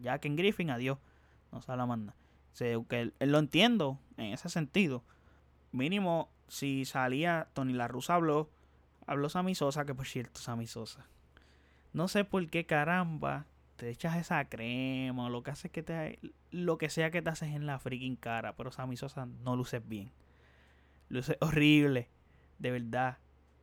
Ya 0.00 0.18
Ken 0.20 0.36
Griffin, 0.36 0.70
adiós. 0.70 0.98
No 1.50 1.60
sale 1.62 1.84
más 1.84 1.98
nada. 1.98 2.16
O 2.76 2.86
que 2.86 3.12
lo 3.18 3.38
entiendo 3.38 3.98
en 4.16 4.26
ese 4.26 4.48
sentido. 4.48 5.02
Mínimo, 5.72 6.30
si 6.46 6.84
salía 6.84 7.48
Tony 7.54 7.72
La 7.72 7.88
Russa 7.88 8.14
habló, 8.14 8.50
habló 9.04 9.28
Sammy 9.28 9.56
Sosa, 9.56 9.84
que 9.84 9.94
por 9.94 10.06
cierto, 10.06 10.40
Sammy 10.40 10.68
Sosa. 10.68 11.06
No 11.96 12.08
sé 12.08 12.26
por 12.26 12.46
qué 12.50 12.66
caramba 12.66 13.46
te 13.76 13.88
echas 13.88 14.18
esa 14.18 14.46
crema 14.50 15.24
o 15.24 15.28
lo 15.30 15.42
que 15.42 15.50
hace 15.50 15.70
que 15.70 15.82
te 15.82 16.18
lo 16.50 16.76
que 16.76 16.90
sea 16.90 17.10
que 17.10 17.22
te 17.22 17.30
haces 17.30 17.54
en 17.54 17.64
la 17.64 17.78
freaking 17.78 18.16
cara, 18.16 18.54
pero 18.54 18.70
Sammy 18.70 18.98
Sosa 18.98 19.24
no 19.24 19.56
luces 19.56 19.80
bien. 19.88 20.12
Luce 21.08 21.38
horrible, 21.40 22.10
de 22.58 22.70
verdad. 22.70 23.16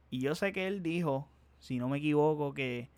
Y 0.10 0.19
yo 0.22 0.34
sé 0.34 0.52
que 0.52 0.65
él 0.65 0.82
dijo, 0.82 1.30
si 1.60 1.78
no 1.78 1.89
me 1.89 2.00
equivoco, 2.00 2.56
que, 2.56 2.89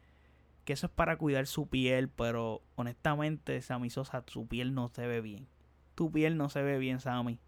que 0.64 0.72
eso 0.72 0.88
es 0.88 0.94
para 0.94 1.18
cuidar 1.18 1.48
su 1.48 1.68
piel, 1.68 2.08
pero 2.08 2.62
honestamente, 2.76 3.62
Sammy 3.62 3.90
Sosa, 3.90 4.24
su 4.28 4.48
piel 4.48 4.74
no 4.74 4.88
se 4.88 5.06
ve 5.06 5.20
bien. 5.20 5.50
Tu 5.96 6.14
piel 6.14 6.38
no 6.38 6.48
se 6.48 6.62
ve 6.62 6.78
bien, 6.78 7.02
Sammy. 7.02 7.40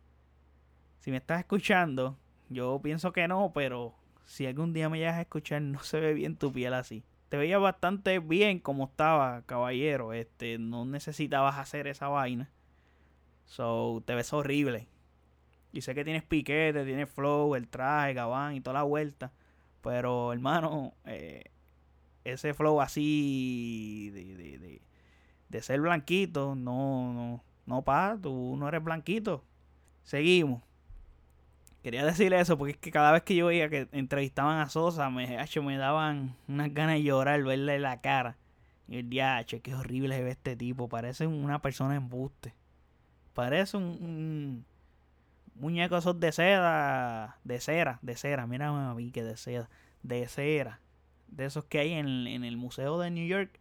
Si 1.00 1.10
me 1.10 1.16
estás 1.16 1.40
escuchando, 1.40 2.18
yo 2.50 2.82
pienso 2.84 3.14
que 3.14 3.30
no, 3.30 3.54
pero 3.56 3.96
si 4.26 4.46
algún 4.46 4.74
día 4.74 4.90
me 4.90 4.98
llegas 4.98 5.16
a 5.16 5.22
escuchar, 5.22 5.62
no 5.62 5.80
se 5.84 6.02
ve 6.02 6.14
bien 6.14 6.36
tu 6.36 6.52
piel 6.52 6.74
así. 6.74 7.06
Te 7.30 7.38
veía 7.38 7.58
bastante 7.58 8.20
bien 8.20 8.60
como 8.60 8.86
estaba, 8.86 9.42
caballero. 9.46 10.14
Este, 10.14 10.58
no 10.58 10.86
necesitabas 10.86 11.58
hacer 11.58 11.88
esa 11.88 12.08
vaina. 12.08 12.50
So, 13.46 14.04
te 14.06 14.16
ves 14.16 14.32
horrible. 14.34 14.88
Y 15.74 15.82
sé 15.82 15.94
que 15.94 16.04
tienes 16.04 16.24
piquete, 16.24 16.86
tienes 16.86 17.10
flow, 17.10 17.56
el 17.56 17.68
traje, 17.68 18.14
gabán 18.14 18.56
y 18.56 18.62
toda 18.62 18.76
la 18.76 18.84
vuelta. 18.84 19.32
Pero, 19.82 20.34
hermano, 20.34 20.94
eh, 21.06 21.46
ese 22.24 22.54
flow 22.54 22.82
así 22.82 24.10
de, 24.14 24.36
de, 24.36 24.58
de, 24.58 24.82
de, 25.50 25.62
ser 25.62 25.82
blanquito, 25.82 26.56
no, 26.56 27.14
no, 27.14 27.44
no, 27.66 27.82
pa, 27.84 28.18
tú 28.22 28.56
no 28.58 28.68
eres 28.68 28.84
blanquito. 28.84 29.44
Seguimos. 30.04 30.67
Quería 31.84 32.06
decir 32.06 32.34
eso 32.34 32.58
porque 32.58 32.74
es 32.74 32.78
que 32.78 32.92
cada 32.92 33.12
vez 33.12 33.24
que 33.24 33.36
yo 33.36 33.48
veía 33.48 33.70
que 33.70 33.88
entrevistaban 33.92 34.60
a 34.60 34.70
Sosa, 34.70 35.10
me, 35.10 35.28
me 35.64 35.78
daban 35.78 36.36
unas 36.48 36.74
ganas 36.74 36.96
de 36.96 37.04
llorar, 37.04 37.44
verle 37.44 37.80
la 37.80 38.02
cara. 38.02 38.38
Y 38.88 38.98
el 38.98 39.10
diacho, 39.10 39.62
qué 39.62 39.76
horrible 39.76 40.16
se 40.16 40.24
ve 40.24 40.32
este 40.32 40.56
tipo. 40.56 40.90
Parece 40.90 41.28
una 41.28 41.62
persona 41.62 41.96
en 41.96 42.10
buste. 42.10 42.54
Parece 43.34 43.78
un 43.78 44.66
muñecos 45.60 46.00
esos 46.00 46.20
de 46.20 46.32
seda, 46.32 47.40
de 47.44 47.60
cera, 47.60 48.00
de 48.02 48.16
cera, 48.16 48.48
mira 48.48 48.68
a 48.68 48.94
mí 48.94 49.12
que 49.12 49.24
de 49.24 49.38
seda, 49.38 49.70
de 50.04 50.28
cera, 50.28 50.80
de 51.28 51.46
esos 51.46 51.66
que 51.66 51.80
hay 51.80 51.94
en, 51.94 52.08
el 52.28 52.58
Museo 52.58 53.00
de 53.00 53.12
New 53.12 53.28
York. 53.28 53.60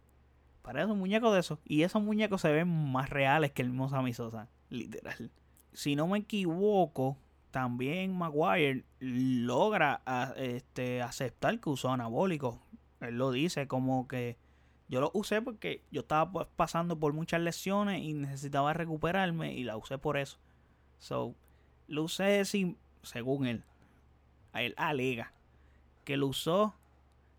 Parece 0.61 0.87
un 0.87 0.99
muñeco 0.99 1.31
de 1.31 1.39
esos. 1.39 1.59
Y 1.65 1.83
esos 1.83 2.01
muñecos 2.01 2.41
se 2.41 2.51
ven 2.51 2.67
más 2.67 3.09
reales 3.09 3.51
que 3.51 3.61
el 3.61 3.69
mismo 3.69 3.89
Sammy 3.89 4.13
Sosa, 4.13 4.49
literal. 4.69 5.31
Si 5.73 5.95
no 5.95 6.07
me 6.07 6.19
equivoco, 6.19 7.17
también 7.57 8.15
Maguire 8.15 8.83
logra 8.99 10.03
este, 10.37 11.01
aceptar 11.01 11.59
que 11.59 11.71
usó 11.71 11.89
anabólico. 11.89 12.61
Él 12.99 13.17
lo 13.17 13.31
dice 13.31 13.67
como 13.67 14.07
que 14.07 14.37
yo 14.87 15.01
lo 15.01 15.09
usé 15.15 15.41
porque 15.41 15.83
yo 15.89 16.01
estaba 16.01 16.31
pues, 16.31 16.47
pasando 16.55 16.99
por 16.99 17.13
muchas 17.13 17.41
lesiones 17.41 18.03
y 18.03 18.13
necesitaba 18.13 18.73
recuperarme 18.73 19.55
y 19.55 19.63
la 19.63 19.75
usé 19.75 19.97
por 19.97 20.17
eso. 20.17 20.37
So, 20.99 21.33
lo 21.87 22.03
usé 22.03 22.45
sin, 22.45 22.77
según 23.01 23.47
él, 23.47 23.63
él 24.53 24.75
alega 24.77 25.33
que 26.03 26.15
lo 26.15 26.27
usó 26.27 26.75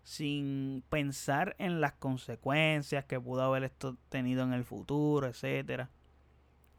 sin 0.03 0.83
pensar 0.89 1.55
en 1.59 1.79
las 1.79 1.93
consecuencias 1.93 3.05
que 3.05 3.21
pudo 3.21 3.43
haber 3.43 3.63
esto 3.63 3.95
tenido 4.09 4.43
en 4.43 4.51
el 4.51 4.65
futuro, 4.65 5.27
etcétera. 5.27 5.89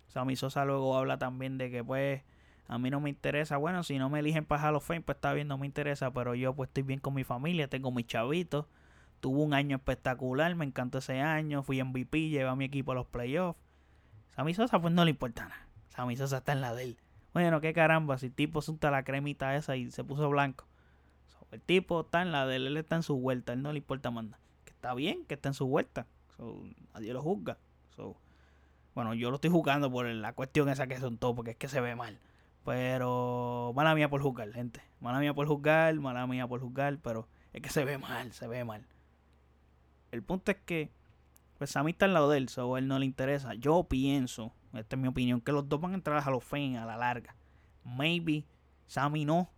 Sammy 0.09 0.37
Sosa 0.37 0.67
luego 0.67 0.95
habla 0.95 1.19
también 1.19 1.57
de 1.57 1.71
que 1.71 1.83
pues 1.83 2.23
a 2.71 2.79
mí 2.79 2.89
no 2.89 3.01
me 3.01 3.11
interesa, 3.11 3.57
bueno, 3.57 3.83
si 3.83 3.99
no 3.99 4.09
me 4.11 4.21
eligen 4.21 4.45
para 4.45 4.63
Hall 4.63 4.77
of 4.77 4.87
Fame, 4.87 5.01
pues 5.01 5.17
está 5.17 5.33
bien, 5.33 5.49
no 5.49 5.59
me 5.59 5.67
interesa, 5.67 6.13
pero 6.13 6.37
yo 6.37 6.55
pues 6.55 6.69
estoy 6.69 6.85
bien 6.85 7.01
con 7.01 7.13
mi 7.13 7.25
familia, 7.25 7.67
tengo 7.67 7.91
mis 7.91 8.07
chavitos, 8.07 8.67
tuve 9.19 9.43
un 9.43 9.55
año 9.55 9.79
espectacular, 9.79 10.55
me 10.55 10.67
encantó 10.67 10.99
ese 10.99 11.21
año, 11.21 11.65
fui 11.65 11.83
MVP, 11.83 12.29
llevé 12.29 12.49
a 12.49 12.55
mi 12.55 12.67
equipo 12.67 12.93
a 12.93 12.95
los 12.95 13.07
playoffs. 13.07 13.59
Sammy 14.37 14.55
Sosa 14.55 14.81
pues 14.81 14.95
no 14.95 15.05
le 15.05 15.11
importa 15.11 15.49
nada, 15.49 15.67
Sammy 15.89 16.17
Sosa 16.17 16.39
está 16.39 16.53
en 16.53 16.61
la 16.61 16.73
de 16.73 16.85
él. 16.85 16.97
Bueno, 17.35 17.61
qué 17.61 17.73
caramba, 17.73 18.19
si 18.19 18.27
el 18.27 18.33
tipo 18.33 18.63
suelta 18.63 18.93
la 18.93 19.03
cremita 19.03 19.57
esa 19.57 19.77
y 19.77 19.91
se 19.91 20.05
puso 20.05 20.31
blanco. 20.31 20.65
el 21.51 21.61
tipo 21.61 22.03
está 22.03 22.23
en 22.23 22.31
la 22.31 22.47
de 22.47 22.55
él, 22.55 22.69
él 22.69 22.77
está 22.77 22.95
en 22.95 23.03
su 23.03 23.17
vuelta, 23.17 23.53
él 23.53 23.63
no 23.63 23.73
le 23.73 23.79
importa 23.79 24.13
más 24.13 24.27
nada. 24.27 24.39
Que 24.65 24.71
está 24.71 24.95
bien, 24.95 25.25
que 25.25 25.35
está 25.35 25.49
en 25.49 25.55
su 25.55 25.67
vuelta. 25.67 26.07
nadie 26.95 27.13
lo 27.13 27.21
juzga. 27.21 27.59
bueno, 28.95 29.13
yo 29.15 29.31
lo 29.31 29.37
estoy 29.37 29.51
juzgando 29.51 29.91
por 29.91 30.07
la 30.07 30.35
cuestión 30.35 30.69
esa 30.69 30.87
que 30.87 31.01
son 31.01 31.19
todos, 31.19 31.35
porque 31.35 31.51
es 31.51 31.57
que 31.57 31.67
se 31.67 31.81
ve 31.81 31.97
mal. 31.97 32.21
Pero, 32.65 33.73
mala 33.75 33.95
mía 33.95 34.11
por 34.11 34.23
juzgar, 34.23 34.53
gente. 34.53 34.83
Mala 35.01 35.19
mía 35.19 35.35
por 35.35 35.47
juzgar, 35.47 35.95
mala 35.97 36.27
mía 36.27 36.47
por 36.47 36.61
juzgar, 36.61 36.99
pero 36.99 37.27
es 37.53 37.63
que 37.63 37.71
se 37.71 37.85
ve 37.85 37.99
mal, 37.99 38.33
se 38.33 38.47
ve 38.47 38.65
mal. 38.65 38.87
El 40.13 40.23
punto 40.23 40.51
es 40.51 40.59
que, 40.59 40.91
pues 41.59 41.71
Sammy 41.71 41.93
está 41.93 42.05
al 42.05 42.15
lado 42.15 42.31
de 42.31 42.39
él, 42.39 42.49
so 42.49 42.77
él 42.77 42.87
no 42.87 42.99
le 42.99 43.07
interesa. 43.07 43.55
Yo 43.55 43.85
pienso 43.85 44.53
esta 44.79 44.97
es 44.97 45.03
mi 45.03 45.09
opinión. 45.09 45.41
Que 45.41 45.53
los 45.53 45.69
dos 45.69 45.81
van 45.81 45.93
a 45.93 45.95
entrar 45.95 46.17
a 46.17 46.23
Hall 46.23 46.35
of 46.35 46.53
a 46.53 46.59
la 46.59 46.97
larga. 46.97 47.35
Maybe 47.85 48.45
Sammy 48.87 49.25
no. 49.25 49.51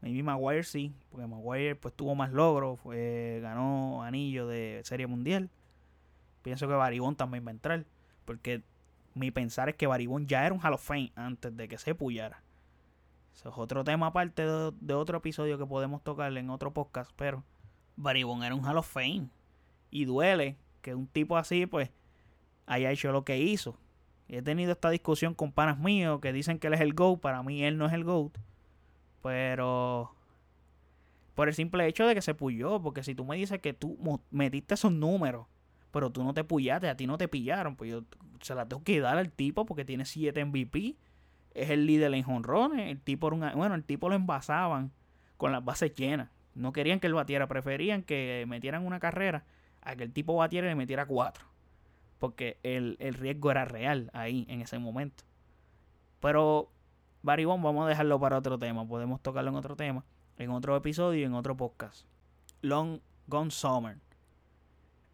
Maybe 0.00 0.22
Maguire 0.22 0.64
sí. 0.64 0.94
Porque 1.10 1.26
Maguire 1.26 1.76
pues 1.76 1.94
tuvo 1.94 2.14
más 2.14 2.32
logros. 2.32 2.80
Fue, 2.80 3.40
ganó 3.42 4.02
anillo 4.02 4.46
de 4.46 4.80
Serie 4.84 5.06
Mundial. 5.06 5.50
Pienso 6.42 6.66
que 6.68 6.74
Baribón 6.74 7.16
también 7.16 7.44
va 7.44 7.50
a 7.50 7.52
entrar. 7.52 7.84
Porque 8.24 8.62
mi 9.14 9.30
pensar 9.30 9.68
es 9.68 9.76
que 9.76 9.86
Baribón 9.86 10.26
ya 10.26 10.44
era 10.44 10.54
un 10.54 10.60
Hall 10.64 10.74
of 10.74 10.84
Fame 10.84 11.12
antes 11.14 11.56
de 11.56 11.68
que 11.68 11.78
se 11.78 11.94
puyara. 11.94 12.42
Eso 13.34 13.48
es 13.48 13.54
otro 13.56 13.84
tema 13.84 14.08
aparte 14.08 14.44
de, 14.44 14.94
otro 14.94 15.18
episodio 15.18 15.58
que 15.58 15.66
podemos 15.66 16.02
tocar 16.02 16.36
en 16.36 16.50
otro 16.50 16.72
podcast. 16.72 17.10
Pero 17.16 17.44
Baribón 17.96 18.42
era 18.42 18.54
un 18.54 18.64
Hall 18.64 18.78
of 18.78 18.90
Fame. 18.90 19.28
Y 19.90 20.04
duele 20.04 20.56
que 20.82 20.94
un 20.94 21.06
tipo 21.06 21.36
así 21.36 21.66
pues 21.66 21.90
haya 22.66 22.90
hecho 22.90 23.12
lo 23.12 23.24
que 23.24 23.38
hizo 23.38 23.76
he 24.36 24.42
tenido 24.42 24.72
esta 24.72 24.90
discusión 24.90 25.34
con 25.34 25.52
panas 25.52 25.78
míos 25.78 26.20
que 26.20 26.32
dicen 26.32 26.58
que 26.58 26.68
él 26.68 26.74
es 26.74 26.80
el 26.80 26.94
GOAT. 26.94 27.20
Para 27.20 27.42
mí 27.42 27.64
él 27.64 27.76
no 27.76 27.86
es 27.86 27.92
el 27.92 28.04
GOAT. 28.04 28.38
Pero 29.22 30.14
por 31.34 31.48
el 31.48 31.54
simple 31.54 31.86
hecho 31.86 32.06
de 32.06 32.14
que 32.14 32.22
se 32.22 32.34
puyó. 32.34 32.80
Porque 32.80 33.02
si 33.02 33.14
tú 33.14 33.24
me 33.24 33.36
dices 33.36 33.60
que 33.60 33.72
tú 33.72 34.20
metiste 34.30 34.74
esos 34.74 34.92
números, 34.92 35.46
pero 35.90 36.10
tú 36.10 36.24
no 36.24 36.34
te 36.34 36.44
puyaste, 36.44 36.88
a 36.88 36.96
ti 36.96 37.06
no 37.06 37.18
te 37.18 37.28
pillaron, 37.28 37.76
pues 37.76 37.90
yo 37.90 38.04
se 38.40 38.54
la 38.54 38.66
tengo 38.66 38.82
que 38.82 39.00
dar 39.00 39.18
al 39.18 39.30
tipo 39.30 39.66
porque 39.66 39.84
tiene 39.84 40.04
7 40.04 40.44
MVP. 40.44 40.96
Es 41.52 41.70
el 41.70 41.86
líder 41.86 42.14
en 42.14 42.22
jonrones. 42.22 42.90
El 42.90 43.00
tipo 43.00 43.30
bueno, 43.30 43.74
el 43.74 43.84
tipo 43.84 44.08
lo 44.08 44.14
envasaban 44.14 44.92
con 45.36 45.52
las 45.52 45.64
bases 45.64 45.94
llenas. 45.94 46.30
No 46.54 46.72
querían 46.72 47.00
que 47.00 47.06
él 47.06 47.14
batiera, 47.14 47.48
preferían 47.48 48.02
que 48.02 48.44
metieran 48.48 48.86
una 48.86 49.00
carrera 49.00 49.44
a 49.82 49.96
que 49.96 50.04
el 50.04 50.12
tipo 50.12 50.36
batiera 50.36 50.66
y 50.66 50.70
le 50.70 50.76
metiera 50.76 51.06
cuatro 51.06 51.50
porque 52.20 52.58
el, 52.62 52.96
riesgo 53.14 53.50
era 53.50 53.64
real 53.64 54.10
ahí 54.12 54.46
en 54.48 54.60
ese 54.60 54.78
momento. 54.78 55.24
Pero 56.20 56.70
Baribón 57.22 57.62
vamos 57.62 57.86
a 57.86 57.88
dejarlo 57.88 58.20
para 58.20 58.38
otro 58.38 58.58
tema, 58.58 58.86
podemos 58.86 59.20
tocarlo 59.22 59.50
en 59.50 59.56
otro 59.56 59.74
tema, 59.74 60.04
en 60.36 60.50
otro 60.50 60.76
episodio 60.76 61.20
y 61.20 61.24
en 61.24 61.34
otro 61.34 61.56
podcast. 61.56 62.06
Long 62.60 63.00
Gone 63.26 63.50
Summer. 63.50 63.96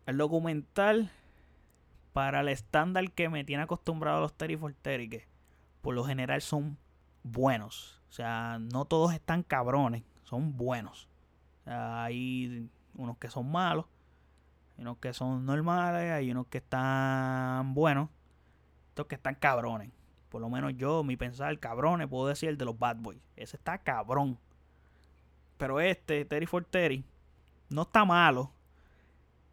El 0.07 0.19
documental 0.19 1.11
para 2.13 2.41
el 2.41 2.49
estándar 2.49 3.11
que 3.11 3.29
me 3.29 3.45
tiene 3.45 3.65
acostumbrado 3.65 4.19
a 4.19 4.21
los 4.21 4.35
Terry 4.35 4.57
for 4.57 4.73
que 4.75 5.27
por 5.83 5.95
lo 5.95 6.05
general 6.05 6.41
son 6.41 6.79
buenos. 7.25 8.01
O 8.09 8.13
sea, 8.13 8.59
no 8.59 8.85
todos 8.85 9.13
están 9.13 9.43
cabrones, 9.43 10.05
son 10.23 10.57
buenos. 10.57 11.09
hay 11.67 12.71
unos 12.95 13.19
que 13.19 13.29
son 13.29 13.51
malos, 13.51 13.85
hay 14.77 14.83
unos 14.83 14.99
que 14.99 15.13
son 15.13 15.45
normales, 15.45 16.13
hay 16.13 16.31
unos 16.31 16.47
que 16.47 16.59
están 16.59 17.75
buenos, 17.75 18.09
estos 18.89 19.07
que 19.07 19.17
están 19.17 19.35
cabrones. 19.35 19.91
Por 20.29 20.41
lo 20.41 20.49
menos 20.49 20.73
yo, 20.77 21.03
mi 21.03 21.17
pensar, 21.17 21.59
cabrones, 21.59 22.09
puedo 22.09 22.29
decir 22.29 22.49
el 22.49 22.57
de 22.57 22.65
los 22.65 22.79
Bad 22.79 22.97
Boys. 22.97 23.21
Ese 23.37 23.57
está 23.57 23.79
cabrón. 23.79 24.39
Pero 25.59 25.81
este, 25.81 26.25
Terry 26.25 26.47
for 26.47 26.67
no 27.69 27.83
está 27.83 28.05
malo. 28.05 28.53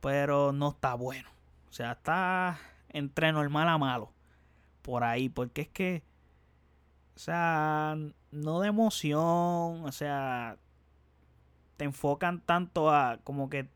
Pero 0.04 0.52
no 0.52 0.72
está 0.72 0.96
bueno. 0.96 1.30
O 1.70 1.72
sea, 1.72 1.94
está 1.94 2.60
entre 2.90 3.32
normal 3.32 3.70
a 3.70 3.78
malo. 3.78 4.12
Por 4.82 5.06
ahí, 5.06 5.30
porque 5.30 5.62
es 5.62 5.70
que, 5.70 6.04
o 7.16 7.20
sea, 7.20 7.96
no 8.30 8.60
de 8.60 8.68
emoción, 8.68 9.22
o 9.86 9.92
sea, 9.94 10.58
te 11.78 11.86
enfocan 11.86 12.42
tanto 12.42 12.92
a 12.92 13.20
como 13.24 13.50
que 13.50 13.70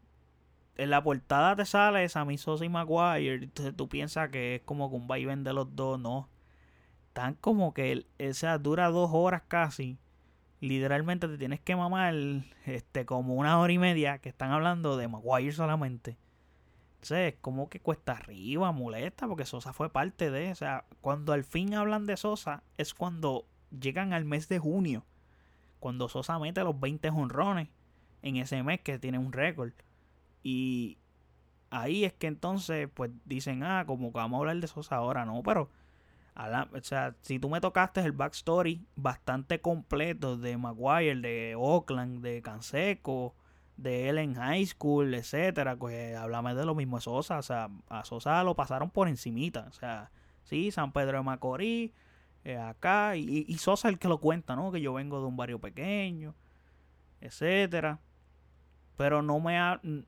en 0.75 0.89
la 0.89 1.01
portada 1.01 1.55
te 1.55 1.65
sale 1.65 2.09
Sammy 2.09 2.37
Sosa 2.37 2.65
y 2.65 2.69
Maguire, 2.69 3.45
entonces 3.45 3.73
tú 3.73 3.87
piensas 3.87 4.29
que 4.29 4.55
es 4.55 4.61
como 4.63 4.89
que 4.89 4.97
un 4.97 5.07
vaivén 5.07 5.45
de 5.45 5.53
los 5.53 5.77
dos, 5.77 5.97
no. 5.97 6.27
Tan 7.13 7.35
como 7.35 7.73
que, 7.73 8.05
o 8.19 8.33
sea, 8.33 8.57
dura 8.57 8.89
dos 8.89 9.11
horas 9.13 9.43
casi. 9.47 9.97
Literalmente 10.59 11.27
te 11.27 11.37
tienes 11.37 11.59
que 11.59 11.75
mamar 11.75 12.15
este, 12.65 13.05
como 13.05 13.35
una 13.35 13.59
hora 13.59 13.71
y 13.71 13.77
media 13.77 14.17
que 14.17 14.29
están 14.29 14.51
hablando 14.51 14.97
de 14.97 15.07
Maguire 15.07 15.51
solamente. 15.51 16.17
Entonces, 16.95 17.35
como 17.41 17.69
que 17.69 17.79
cuesta 17.79 18.13
arriba, 18.13 18.71
molesta, 18.71 19.27
porque 19.27 19.45
Sosa 19.45 19.71
fue 19.71 19.91
parte 19.91 20.31
de. 20.31 20.51
O 20.51 20.55
sea, 20.55 20.85
cuando 21.01 21.33
al 21.33 21.43
fin 21.43 21.75
hablan 21.75 22.05
de 22.07 22.17
Sosa, 22.17 22.63
es 22.77 22.93
cuando 22.95 23.45
llegan 23.79 24.13
al 24.13 24.25
mes 24.25 24.49
de 24.49 24.57
junio. 24.57 25.05
Cuando 25.79 26.09
Sosa 26.09 26.39
mete 26.39 26.63
los 26.63 26.79
20 26.79 27.09
honrones 27.09 27.69
en 28.23 28.37
ese 28.37 28.63
mes 28.63 28.81
que 28.81 28.97
tiene 28.97 29.19
un 29.19 29.31
récord. 29.31 29.73
Y 30.41 30.97
ahí 31.69 32.03
es 32.03 32.13
que 32.13 32.25
entonces, 32.27 32.89
pues 32.91 33.11
dicen, 33.25 33.61
ah, 33.63 33.83
como 33.85 34.11
que 34.11 34.17
vamos 34.17 34.37
a 34.37 34.39
hablar 34.39 34.57
de 34.57 34.67
Sosa 34.67 34.95
ahora, 34.95 35.23
no, 35.25 35.43
pero. 35.43 35.69
O 36.37 36.83
sea, 36.83 37.15
si 37.21 37.39
tú 37.39 37.49
me 37.49 37.61
tocaste 37.61 38.01
el 38.01 38.11
backstory 38.11 38.85
bastante 38.95 39.59
completo 39.59 40.37
de 40.37 40.57
Maguire, 40.57 41.15
de 41.15 41.55
Oakland, 41.55 42.21
de 42.21 42.41
Canseco, 42.41 43.35
de 43.75 44.09
él 44.09 44.17
en 44.19 44.35
high 44.35 44.65
school, 44.65 45.13
etcétera, 45.13 45.75
pues 45.75 46.15
háblame 46.15 46.53
de 46.53 46.65
lo 46.65 46.75
mismo 46.75 46.97
de 46.97 47.01
Sosa. 47.01 47.39
O 47.39 47.41
sea, 47.41 47.69
a 47.89 48.05
Sosa 48.05 48.43
lo 48.43 48.55
pasaron 48.55 48.91
por 48.91 49.07
encimita. 49.07 49.65
O 49.69 49.73
sea, 49.73 50.11
sí, 50.43 50.71
San 50.71 50.91
Pedro 50.91 51.17
de 51.17 51.23
Macorís, 51.23 51.91
eh, 52.43 52.57
acá, 52.57 53.15
y, 53.15 53.45
y, 53.47 53.57
Sosa 53.57 53.89
el 53.89 53.99
que 53.99 54.07
lo 54.07 54.19
cuenta, 54.19 54.55
¿no? 54.55 54.71
Que 54.71 54.81
yo 54.81 54.93
vengo 54.93 55.19
de 55.19 55.27
un 55.27 55.37
barrio 55.37 55.59
pequeño, 55.59 56.35
etcétera 57.21 57.99
pero 58.97 59.21
no 59.21 59.39
me 59.39 59.59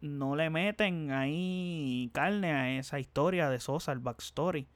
no 0.02 0.36
le 0.36 0.50
meten 0.50 1.12
ahí 1.12 2.10
carne 2.12 2.52
a 2.52 2.78
esa 2.80 3.00
historia 3.00 3.50
de 3.50 3.60
Sosa, 3.60 3.92
el 3.92 4.00
backstory. 4.00 4.68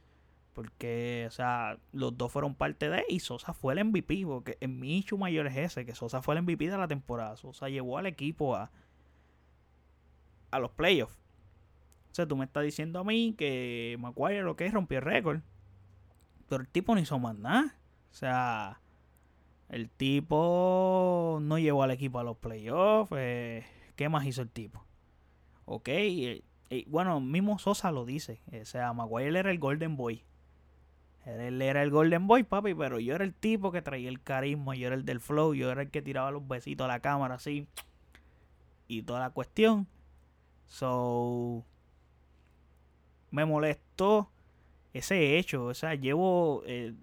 Porque, 0.53 1.25
o 1.27 1.31
sea, 1.31 1.77
los 1.91 2.17
dos 2.17 2.31
fueron 2.31 2.53
parte 2.55 2.89
de 2.89 3.03
y 3.09 3.19
Sosa 3.19 3.53
fue 3.53 3.73
el 3.73 3.83
MVP. 3.85 4.23
Porque 4.25 4.57
en 4.61 4.79
mi 4.79 4.99
hecho 4.99 5.17
mayor 5.17 5.47
es 5.47 5.57
ese, 5.57 5.85
que 5.85 5.95
Sosa 5.95 6.21
fue 6.21 6.35
el 6.35 6.43
MVP 6.43 6.69
de 6.69 6.77
la 6.77 6.87
temporada. 6.87 7.35
Sosa 7.35 7.69
llevó 7.69 7.97
al 7.97 8.05
equipo 8.05 8.55
a, 8.55 8.71
a 10.51 10.59
los 10.59 10.71
playoffs. 10.71 11.17
O 12.11 12.15
sea, 12.15 12.27
tú 12.27 12.37
me 12.37 12.45
estás 12.45 12.63
diciendo 12.63 12.99
a 12.99 13.03
mí 13.03 13.33
que 13.35 13.97
Maguire 13.99 14.43
lo 14.43 14.55
que 14.55 14.67
es 14.67 14.73
rompió 14.73 14.99
el 14.99 15.05
récord. 15.05 15.41
Pero 16.47 16.61
el 16.61 16.69
tipo 16.69 16.93
no 16.93 17.01
hizo 17.01 17.17
más 17.17 17.35
nada. 17.35 17.75
O 18.11 18.13
sea, 18.13 18.79
el 19.69 19.89
tipo 19.89 21.39
no 21.41 21.57
llevó 21.57 21.81
al 21.81 21.89
equipo 21.89 22.19
a 22.19 22.23
los 22.23 22.37
playoffs. 22.37 23.11
Eh, 23.17 23.65
¿Qué 23.95 24.09
más 24.09 24.27
hizo 24.27 24.43
el 24.43 24.49
tipo? 24.49 24.85
Ok, 25.65 25.89
y, 25.89 26.43
bueno, 26.87 27.19
mismo 27.19 27.57
Sosa 27.57 27.91
lo 27.91 28.05
dice. 28.05 28.41
O 28.61 28.65
sea, 28.65 28.93
Maguire 28.93 29.39
era 29.39 29.49
el 29.49 29.57
Golden 29.57 29.97
Boy. 29.97 30.23
Él 31.25 31.61
era 31.61 31.81
el 31.83 31.89
Golden 31.89 32.27
Boy, 32.27 32.43
papi, 32.43 32.73
pero 32.73 32.99
yo 32.99 33.15
era 33.15 33.23
el 33.23 33.33
tipo 33.33 33.71
que 33.71 33.81
traía 33.81 34.09
el 34.09 34.21
carisma, 34.21 34.75
yo 34.75 34.87
era 34.87 34.95
el 34.95 35.05
del 35.05 35.21
flow, 35.21 35.53
yo 35.53 35.71
era 35.71 35.81
el 35.81 35.89
que 35.89 36.01
tiraba 36.01 36.31
los 36.31 36.45
besitos 36.47 36.85
a 36.85 36.87
la 36.89 36.99
cámara 36.99 37.35
así. 37.35 37.67
Y 38.87 39.03
toda 39.03 39.21
la 39.21 39.29
cuestión. 39.29 39.87
So. 40.67 41.63
Me 43.31 43.45
molestó 43.45 44.29
ese 44.93 45.37
hecho. 45.37 45.65
O 45.65 45.73
sea, 45.73 45.95
llevo. 45.95 46.63
Eh, 46.65 46.93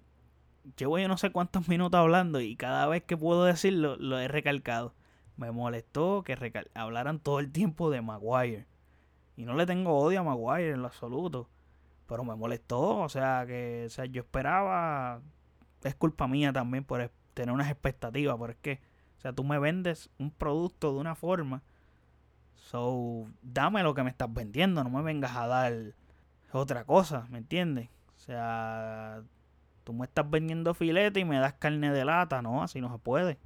llevo 0.77 0.99
yo 0.99 1.09
no 1.09 1.17
sé 1.17 1.31
cuántos 1.31 1.69
minutos 1.69 1.99
hablando 1.99 2.41
y 2.41 2.57
cada 2.57 2.87
vez 2.87 3.03
que 3.03 3.17
puedo 3.17 3.45
decirlo 3.45 3.97
lo 3.97 4.19
he 4.19 4.29
recalcado. 4.29 4.95
Me 5.37 5.51
molestó 5.51 6.23
que 6.23 6.37
hablaran 6.75 7.19
todo 7.21 7.41
el 7.41 7.51
tiempo 7.51 7.91
de 7.91 8.03
Maguire. 8.03 8.67
Y 9.37 9.45
no 9.45 9.55
le 9.55 9.65
tengo 9.65 9.99
odio 9.99 10.21
a 10.21 10.25
Maguire 10.25 10.73
en 10.73 10.83
lo 10.83 10.89
absoluto. 10.89 11.49
Pero 12.11 12.25
me 12.25 12.35
molestó. 12.35 12.99
O 12.99 13.09
sea, 13.09 13.45
que 13.47 13.85
o 13.87 13.91
sea, 13.91 14.05
yo 14.05 14.21
esperaba. 14.21 15.23
Es 15.83 15.95
culpa 15.95 16.29
mía 16.29 16.53
también 16.53 16.85
por 16.85 17.11
tener 17.33 17.55
unas 17.55 17.71
expectativas. 17.71 18.37
Pero 18.39 18.53
es 18.53 18.59
que, 18.59 18.81
o 19.17 19.21
sea, 19.21 19.33
tú 19.33 19.45
me 19.45 19.59
vendes 19.59 20.11
un 20.19 20.31
producto 20.31 20.93
de 20.93 20.99
una 20.99 21.15
forma. 21.15 21.63
So, 22.55 23.27
dame 23.41 23.83
lo 23.83 23.95
que 23.95 24.03
me 24.03 24.11
estás 24.11 24.33
vendiendo. 24.33 24.85
No 24.85 24.91
me 24.91 25.03
vengas 25.03 25.35
a 25.37 25.47
dar 25.47 25.73
otra 26.53 26.85
cosa. 26.85 27.27
¿Me 27.31 27.39
entiendes? 27.39 27.89
O 28.17 28.19
sea, 28.19 29.23
tú 29.85 29.95
me 29.95 30.05
estás 30.05 30.29
vendiendo 30.29 30.75
filete 30.75 31.21
y 31.21 31.25
me 31.25 31.39
das 31.39 31.55
carne 31.55 31.91
de 31.93 32.05
lata. 32.05 32.43
No, 32.43 32.63
así 32.63 32.83
no 32.83 32.93
se 32.93 32.99
puede 32.99 33.39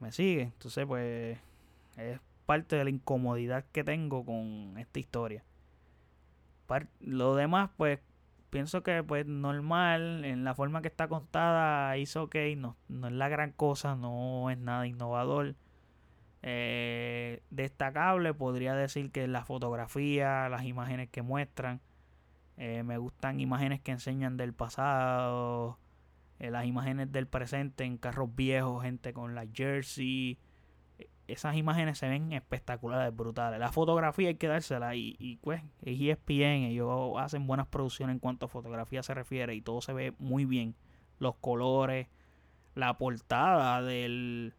me 0.00 0.12
sigue. 0.12 0.42
Entonces, 0.42 0.86
pues, 0.86 1.38
es 1.96 2.20
parte 2.46 2.76
de 2.76 2.84
la 2.84 2.90
incomodidad 2.90 3.64
que 3.72 3.84
tengo 3.84 4.24
con 4.24 4.74
esta 4.78 4.98
historia. 4.98 5.44
Lo 7.00 7.34
demás, 7.34 7.70
pues, 7.76 8.00
pienso 8.50 8.82
que, 8.82 9.02
pues, 9.02 9.26
normal, 9.26 10.24
en 10.24 10.44
la 10.44 10.54
forma 10.54 10.82
que 10.82 10.88
está 10.88 11.08
contada, 11.08 11.96
hizo 11.98 12.24
ok, 12.24 12.36
no, 12.56 12.76
no 12.88 13.08
es 13.08 13.12
la 13.12 13.28
gran 13.28 13.52
cosa, 13.52 13.96
no 13.96 14.50
es 14.50 14.58
nada 14.58 14.86
innovador. 14.86 15.56
Eh, 16.42 17.42
destacable, 17.50 18.32
podría 18.34 18.74
decir 18.74 19.10
que 19.10 19.26
la 19.26 19.44
fotografía, 19.44 20.48
las 20.48 20.64
imágenes 20.64 21.08
que 21.10 21.22
muestran, 21.22 21.80
eh, 22.56 22.82
me 22.82 22.98
gustan 22.98 23.40
imágenes 23.40 23.80
que 23.80 23.92
enseñan 23.92 24.36
del 24.36 24.52
pasado, 24.52 25.78
eh, 26.38 26.50
las 26.50 26.66
imágenes 26.66 27.10
del 27.12 27.26
presente 27.26 27.84
en 27.84 27.98
carros 27.98 28.34
viejos, 28.34 28.82
gente 28.82 29.12
con 29.12 29.34
la 29.34 29.46
jersey. 29.52 30.38
E, 31.28 31.32
esas 31.32 31.56
imágenes 31.56 31.98
se 31.98 32.08
ven 32.08 32.32
espectaculares, 32.32 33.14
brutales. 33.14 33.60
La 33.60 33.72
fotografía 33.72 34.28
hay 34.28 34.36
que 34.36 34.48
dársela 34.48 34.96
y, 34.96 35.16
y 35.18 35.36
pues 35.36 35.62
es 35.82 36.00
ESPN, 36.00 36.64
ellos 36.64 37.12
hacen 37.18 37.46
buenas 37.46 37.66
producciones 37.68 38.14
en 38.14 38.20
cuanto 38.20 38.46
a 38.46 38.48
fotografía 38.48 39.02
se 39.02 39.14
refiere 39.14 39.54
y 39.54 39.60
todo 39.60 39.80
se 39.80 39.92
ve 39.92 40.14
muy 40.18 40.44
bien. 40.44 40.74
Los 41.18 41.36
colores, 41.36 42.08
la 42.74 42.96
portada 42.96 43.82
del 43.82 44.54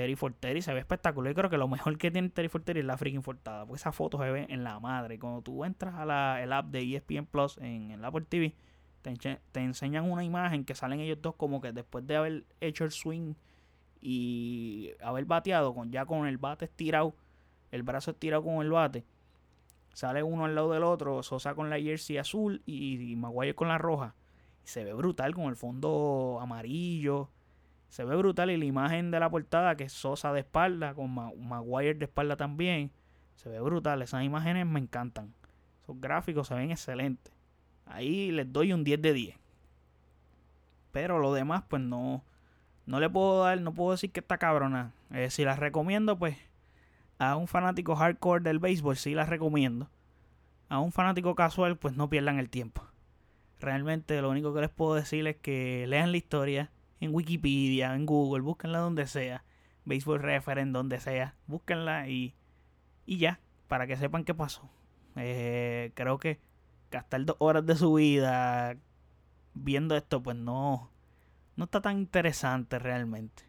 Terry 0.00 0.16
Forteri 0.16 0.62
se 0.62 0.72
ve 0.72 0.80
espectacular. 0.80 1.30
Yo 1.30 1.34
creo 1.34 1.50
que 1.50 1.58
lo 1.58 1.68
mejor 1.68 1.98
que 1.98 2.10
tiene 2.10 2.30
Terry 2.30 2.48
Forteri 2.48 2.80
es 2.80 2.86
la 2.86 2.96
freaking 2.96 3.20
portada, 3.20 3.66
porque 3.66 3.80
esa 3.80 3.92
foto 3.92 4.18
se 4.18 4.30
ve 4.30 4.46
en 4.48 4.64
la 4.64 4.80
madre. 4.80 5.18
Cuando 5.18 5.42
tú 5.42 5.62
entras 5.62 5.94
a 5.94 6.06
la 6.06 6.42
el 6.42 6.54
app 6.54 6.66
de 6.68 6.96
ESPN 6.96 7.26
Plus 7.26 7.58
en, 7.58 8.00
la 8.00 8.08
Apple 8.08 8.24
TV, 8.26 8.54
te, 9.02 9.60
enseñan 9.60 10.10
una 10.10 10.24
imagen 10.24 10.64
que 10.64 10.74
salen 10.74 11.00
ellos 11.00 11.18
dos 11.20 11.34
como 11.34 11.60
que 11.60 11.72
después 11.72 12.06
de 12.06 12.16
haber 12.16 12.44
hecho 12.62 12.84
el 12.84 12.92
swing 12.92 13.34
y 14.00 14.92
haber 15.02 15.24
bateado 15.24 15.74
con 15.74 15.90
ya 15.90 16.06
con 16.06 16.26
el 16.26 16.38
bate 16.38 16.64
estirado, 16.64 17.14
el 17.70 17.82
brazo 17.82 18.12
estirado 18.12 18.42
con 18.42 18.62
el 18.62 18.70
bate, 18.70 19.04
sale 19.92 20.22
uno 20.22 20.44
al 20.44 20.54
lado 20.54 20.72
del 20.72 20.82
otro, 20.82 21.22
Sosa 21.22 21.54
con 21.54 21.70
la 21.70 21.78
jersey 21.78 22.18
azul 22.18 22.62
y, 22.66 23.14
Maguire 23.16 23.54
con 23.54 23.68
la 23.68 23.78
roja. 23.78 24.14
Y 24.64 24.68
se 24.68 24.84
ve 24.84 24.92
brutal 24.92 25.34
con 25.34 25.44
el 25.44 25.56
fondo 25.56 26.38
amarillo. 26.40 27.30
Se 27.88 28.04
ve 28.04 28.14
brutal 28.16 28.50
y 28.50 28.56
la 28.56 28.64
imagen 28.64 29.10
de 29.10 29.20
la 29.20 29.30
portada 29.30 29.76
que 29.76 29.84
es 29.84 29.92
Sosa 29.92 30.32
de 30.32 30.40
espalda 30.40 30.94
con 30.94 31.12
Maguire 31.12 31.94
de 31.94 32.04
espalda 32.04 32.36
también. 32.36 32.92
Se 33.34 33.48
ve 33.48 33.60
brutal. 33.60 34.02
Esas 34.02 34.24
imágenes 34.24 34.66
me 34.66 34.80
encantan. 34.80 35.34
Esos 35.82 36.00
gráficos 36.00 36.48
se 36.48 36.54
ven 36.54 36.70
excelentes. 36.70 37.32
Ahí 37.86 38.30
les 38.30 38.52
doy 38.52 38.72
un 38.72 38.84
10 38.84 39.02
de 39.02 39.12
10. 39.12 39.36
Pero 40.92 41.18
lo 41.18 41.32
demás, 41.32 41.64
pues 41.68 41.82
no. 41.82 42.24
No 42.90 42.98
le 42.98 43.08
puedo 43.08 43.44
dar, 43.44 43.60
no 43.60 43.72
puedo 43.72 43.92
decir 43.92 44.10
que 44.10 44.18
está 44.18 44.38
cabrona. 44.38 44.90
Eh, 45.12 45.30
si 45.30 45.44
las 45.44 45.60
recomiendo, 45.60 46.18
pues 46.18 46.36
a 47.20 47.36
un 47.36 47.46
fanático 47.46 47.94
hardcore 47.94 48.42
del 48.42 48.58
béisbol 48.58 48.96
sí 48.96 49.14
las 49.14 49.28
recomiendo. 49.28 49.88
A 50.68 50.80
un 50.80 50.90
fanático 50.90 51.36
casual, 51.36 51.76
pues 51.76 51.96
no 51.96 52.10
pierdan 52.10 52.40
el 52.40 52.50
tiempo. 52.50 52.82
Realmente 53.60 54.20
lo 54.20 54.28
único 54.28 54.52
que 54.52 54.62
les 54.62 54.70
puedo 54.70 54.96
decir 54.96 55.24
es 55.28 55.36
que 55.36 55.86
lean 55.86 56.10
la 56.10 56.16
historia 56.16 56.72
en 56.98 57.14
Wikipedia, 57.14 57.94
en 57.94 58.06
Google, 58.06 58.42
búsquenla 58.42 58.80
donde 58.80 59.06
sea. 59.06 59.44
Baseball 59.84 60.18
Reference, 60.18 60.72
donde 60.72 60.98
sea. 60.98 61.36
Búsquenla 61.46 62.08
y, 62.08 62.34
y 63.06 63.18
ya, 63.18 63.38
para 63.68 63.86
que 63.86 63.98
sepan 63.98 64.24
qué 64.24 64.34
pasó. 64.34 64.68
Eh, 65.14 65.92
creo 65.94 66.18
que 66.18 66.40
gastar 66.90 67.24
dos 67.24 67.36
horas 67.38 67.64
de 67.64 67.76
su 67.76 67.94
vida 67.94 68.76
viendo 69.54 69.96
esto, 69.96 70.20
pues 70.20 70.36
no, 70.36 70.90
no 71.56 71.64
está 71.64 71.80
tan 71.80 71.98
interesante 71.98 72.78
realmente. 72.78 73.44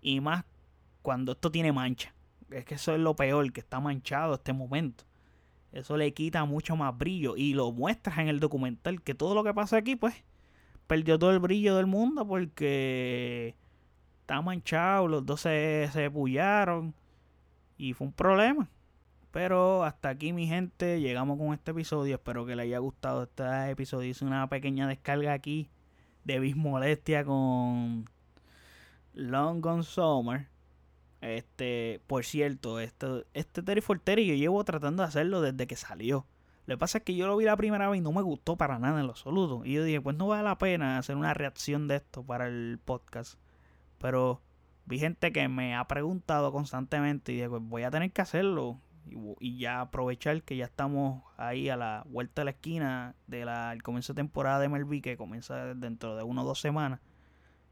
Y 0.00 0.20
más 0.20 0.44
cuando 1.02 1.32
esto 1.32 1.50
tiene 1.50 1.72
mancha. 1.72 2.12
Es 2.50 2.64
que 2.64 2.74
eso 2.74 2.92
es 2.92 3.00
lo 3.00 3.14
peor, 3.14 3.52
que 3.52 3.60
está 3.60 3.80
manchado 3.80 4.34
este 4.34 4.52
momento. 4.52 5.04
Eso 5.72 5.96
le 5.96 6.12
quita 6.14 6.44
mucho 6.44 6.74
más 6.74 6.96
brillo. 6.96 7.36
Y 7.36 7.54
lo 7.54 7.70
muestras 7.72 8.18
en 8.18 8.28
el 8.28 8.40
documental, 8.40 9.02
que 9.02 9.14
todo 9.14 9.34
lo 9.34 9.44
que 9.44 9.54
pasa 9.54 9.76
aquí, 9.76 9.94
pues, 9.96 10.14
perdió 10.86 11.18
todo 11.18 11.30
el 11.32 11.38
brillo 11.38 11.76
del 11.76 11.86
mundo 11.86 12.26
porque 12.26 13.54
está 14.20 14.40
manchado, 14.42 15.06
los 15.06 15.24
dos 15.24 15.42
se, 15.42 15.88
se. 15.92 16.10
Y 17.78 17.92
fue 17.92 18.06
un 18.06 18.12
problema. 18.12 18.68
Pero 19.30 19.84
hasta 19.84 20.08
aquí 20.08 20.32
mi 20.32 20.46
gente, 20.46 21.00
llegamos 21.00 21.38
con 21.38 21.52
este 21.52 21.72
episodio. 21.72 22.14
Espero 22.14 22.46
que 22.46 22.56
les 22.56 22.64
haya 22.64 22.78
gustado 22.78 23.24
este 23.24 23.70
episodio. 23.70 24.08
Hice 24.08 24.24
una 24.24 24.48
pequeña 24.48 24.88
descarga 24.88 25.32
aquí 25.34 25.68
de 26.26 26.40
Bismolestia 26.40 27.24
con 27.24 28.10
Long 29.14 29.60
Gone 29.60 29.84
Summer. 29.84 30.48
Este, 31.20 32.00
por 32.06 32.24
cierto, 32.24 32.80
este, 32.80 33.24
este 33.32 33.62
Terry 33.62 33.80
for 33.80 33.98
Terry 34.00 34.26
yo 34.26 34.34
llevo 34.34 34.62
tratando 34.64 35.02
de 35.02 35.08
hacerlo 35.08 35.40
desde 35.40 35.66
que 35.66 35.76
salió. 35.76 36.26
Lo 36.66 36.74
que 36.74 36.78
pasa 36.78 36.98
es 36.98 37.04
que 37.04 37.14
yo 37.14 37.28
lo 37.28 37.36
vi 37.36 37.44
la 37.44 37.56
primera 37.56 37.88
vez 37.88 37.98
y 37.98 38.00
no 38.02 38.10
me 38.10 38.22
gustó 38.22 38.56
para 38.56 38.78
nada 38.80 38.98
en 39.00 39.06
lo 39.06 39.12
absoluto. 39.12 39.64
Y 39.64 39.74
yo 39.74 39.84
dije, 39.84 40.00
pues 40.00 40.16
no 40.16 40.26
vale 40.26 40.42
la 40.42 40.58
pena 40.58 40.98
hacer 40.98 41.16
una 41.16 41.32
reacción 41.32 41.86
de 41.86 41.96
esto 41.96 42.24
para 42.24 42.48
el 42.48 42.80
podcast. 42.84 43.38
Pero 43.98 44.42
vi 44.84 44.98
gente 44.98 45.32
que 45.32 45.48
me 45.48 45.76
ha 45.76 45.86
preguntado 45.86 46.50
constantemente 46.50 47.32
y 47.32 47.36
dije, 47.36 47.48
pues 47.48 47.62
voy 47.62 47.84
a 47.84 47.90
tener 47.92 48.10
que 48.10 48.20
hacerlo. 48.20 48.80
Y, 49.40 49.58
ya 49.58 49.80
aprovechar 49.80 50.42
que 50.42 50.56
ya 50.56 50.64
estamos 50.64 51.22
ahí 51.36 51.68
a 51.68 51.76
la 51.76 52.04
vuelta 52.08 52.42
de 52.42 52.46
la 52.46 52.50
esquina 52.52 53.14
del 53.26 53.48
de 53.48 53.80
comienzo 53.82 54.12
de 54.12 54.18
temporada 54.18 54.58
de 54.60 54.68
MLB 54.68 55.00
que 55.00 55.16
comienza 55.16 55.74
dentro 55.74 56.16
de 56.16 56.22
una 56.24 56.42
o 56.42 56.44
dos 56.44 56.60
semanas. 56.60 57.00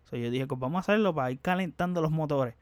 So, 0.05 0.17
yo 0.17 0.31
dije, 0.31 0.47
pues 0.47 0.61
vamos 0.61 0.77
a 0.77 0.81
hacerlo 0.81 1.15
para 1.15 1.31
ir 1.31 1.41
calentando 1.41 2.01
los 2.03 2.11
motores. 2.11 2.55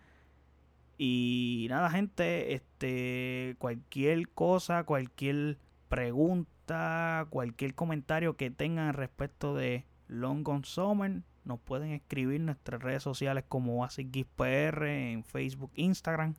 Y 0.98 1.66
nada, 1.68 1.90
gente, 1.90 2.54
este 2.54 3.56
cualquier 3.58 4.28
cosa, 4.28 4.84
cualquier 4.84 5.58
pregunta, 5.88 7.26
cualquier 7.30 7.74
comentario 7.74 8.36
que 8.36 8.50
tengan 8.50 8.94
respecto 8.94 9.54
de 9.54 9.84
Long 10.06 10.42
Gone 10.42 10.64
Summer, 10.64 11.22
nos 11.44 11.60
pueden 11.60 11.90
escribir 11.90 12.36
en 12.36 12.46
nuestras 12.46 12.82
redes 12.82 13.02
sociales 13.02 13.44
como 13.48 13.84
AsicGizPR 13.84 14.86
en 14.86 15.24
Facebook, 15.24 15.72
Instagram. 15.74 16.34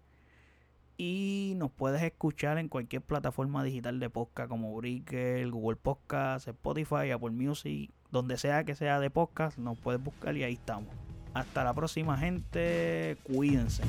Y 0.98 1.54
nos 1.58 1.72
puedes 1.72 2.02
escuchar 2.04 2.58
en 2.58 2.70
cualquier 2.70 3.02
plataforma 3.02 3.64
digital 3.64 4.00
de 4.00 4.10
podcast 4.10 4.50
como 4.50 4.76
Breaker, 4.76 5.50
Google 5.50 5.78
Podcast, 5.78 6.48
Spotify, 6.48 7.12
Apple 7.12 7.32
Music, 7.32 7.92
donde 8.12 8.38
sea 8.38 8.64
que 8.64 8.76
sea 8.76 9.00
de 9.00 9.10
podcast, 9.10 9.58
nos 9.58 9.78
puedes 9.78 10.02
buscar 10.04 10.38
y 10.38 10.44
ahí 10.44 10.54
estamos. 10.54 10.90
Hasta 11.34 11.64
la 11.64 11.74
próxima 11.74 12.18
gente, 12.18 13.18
cuídense. 13.24 13.84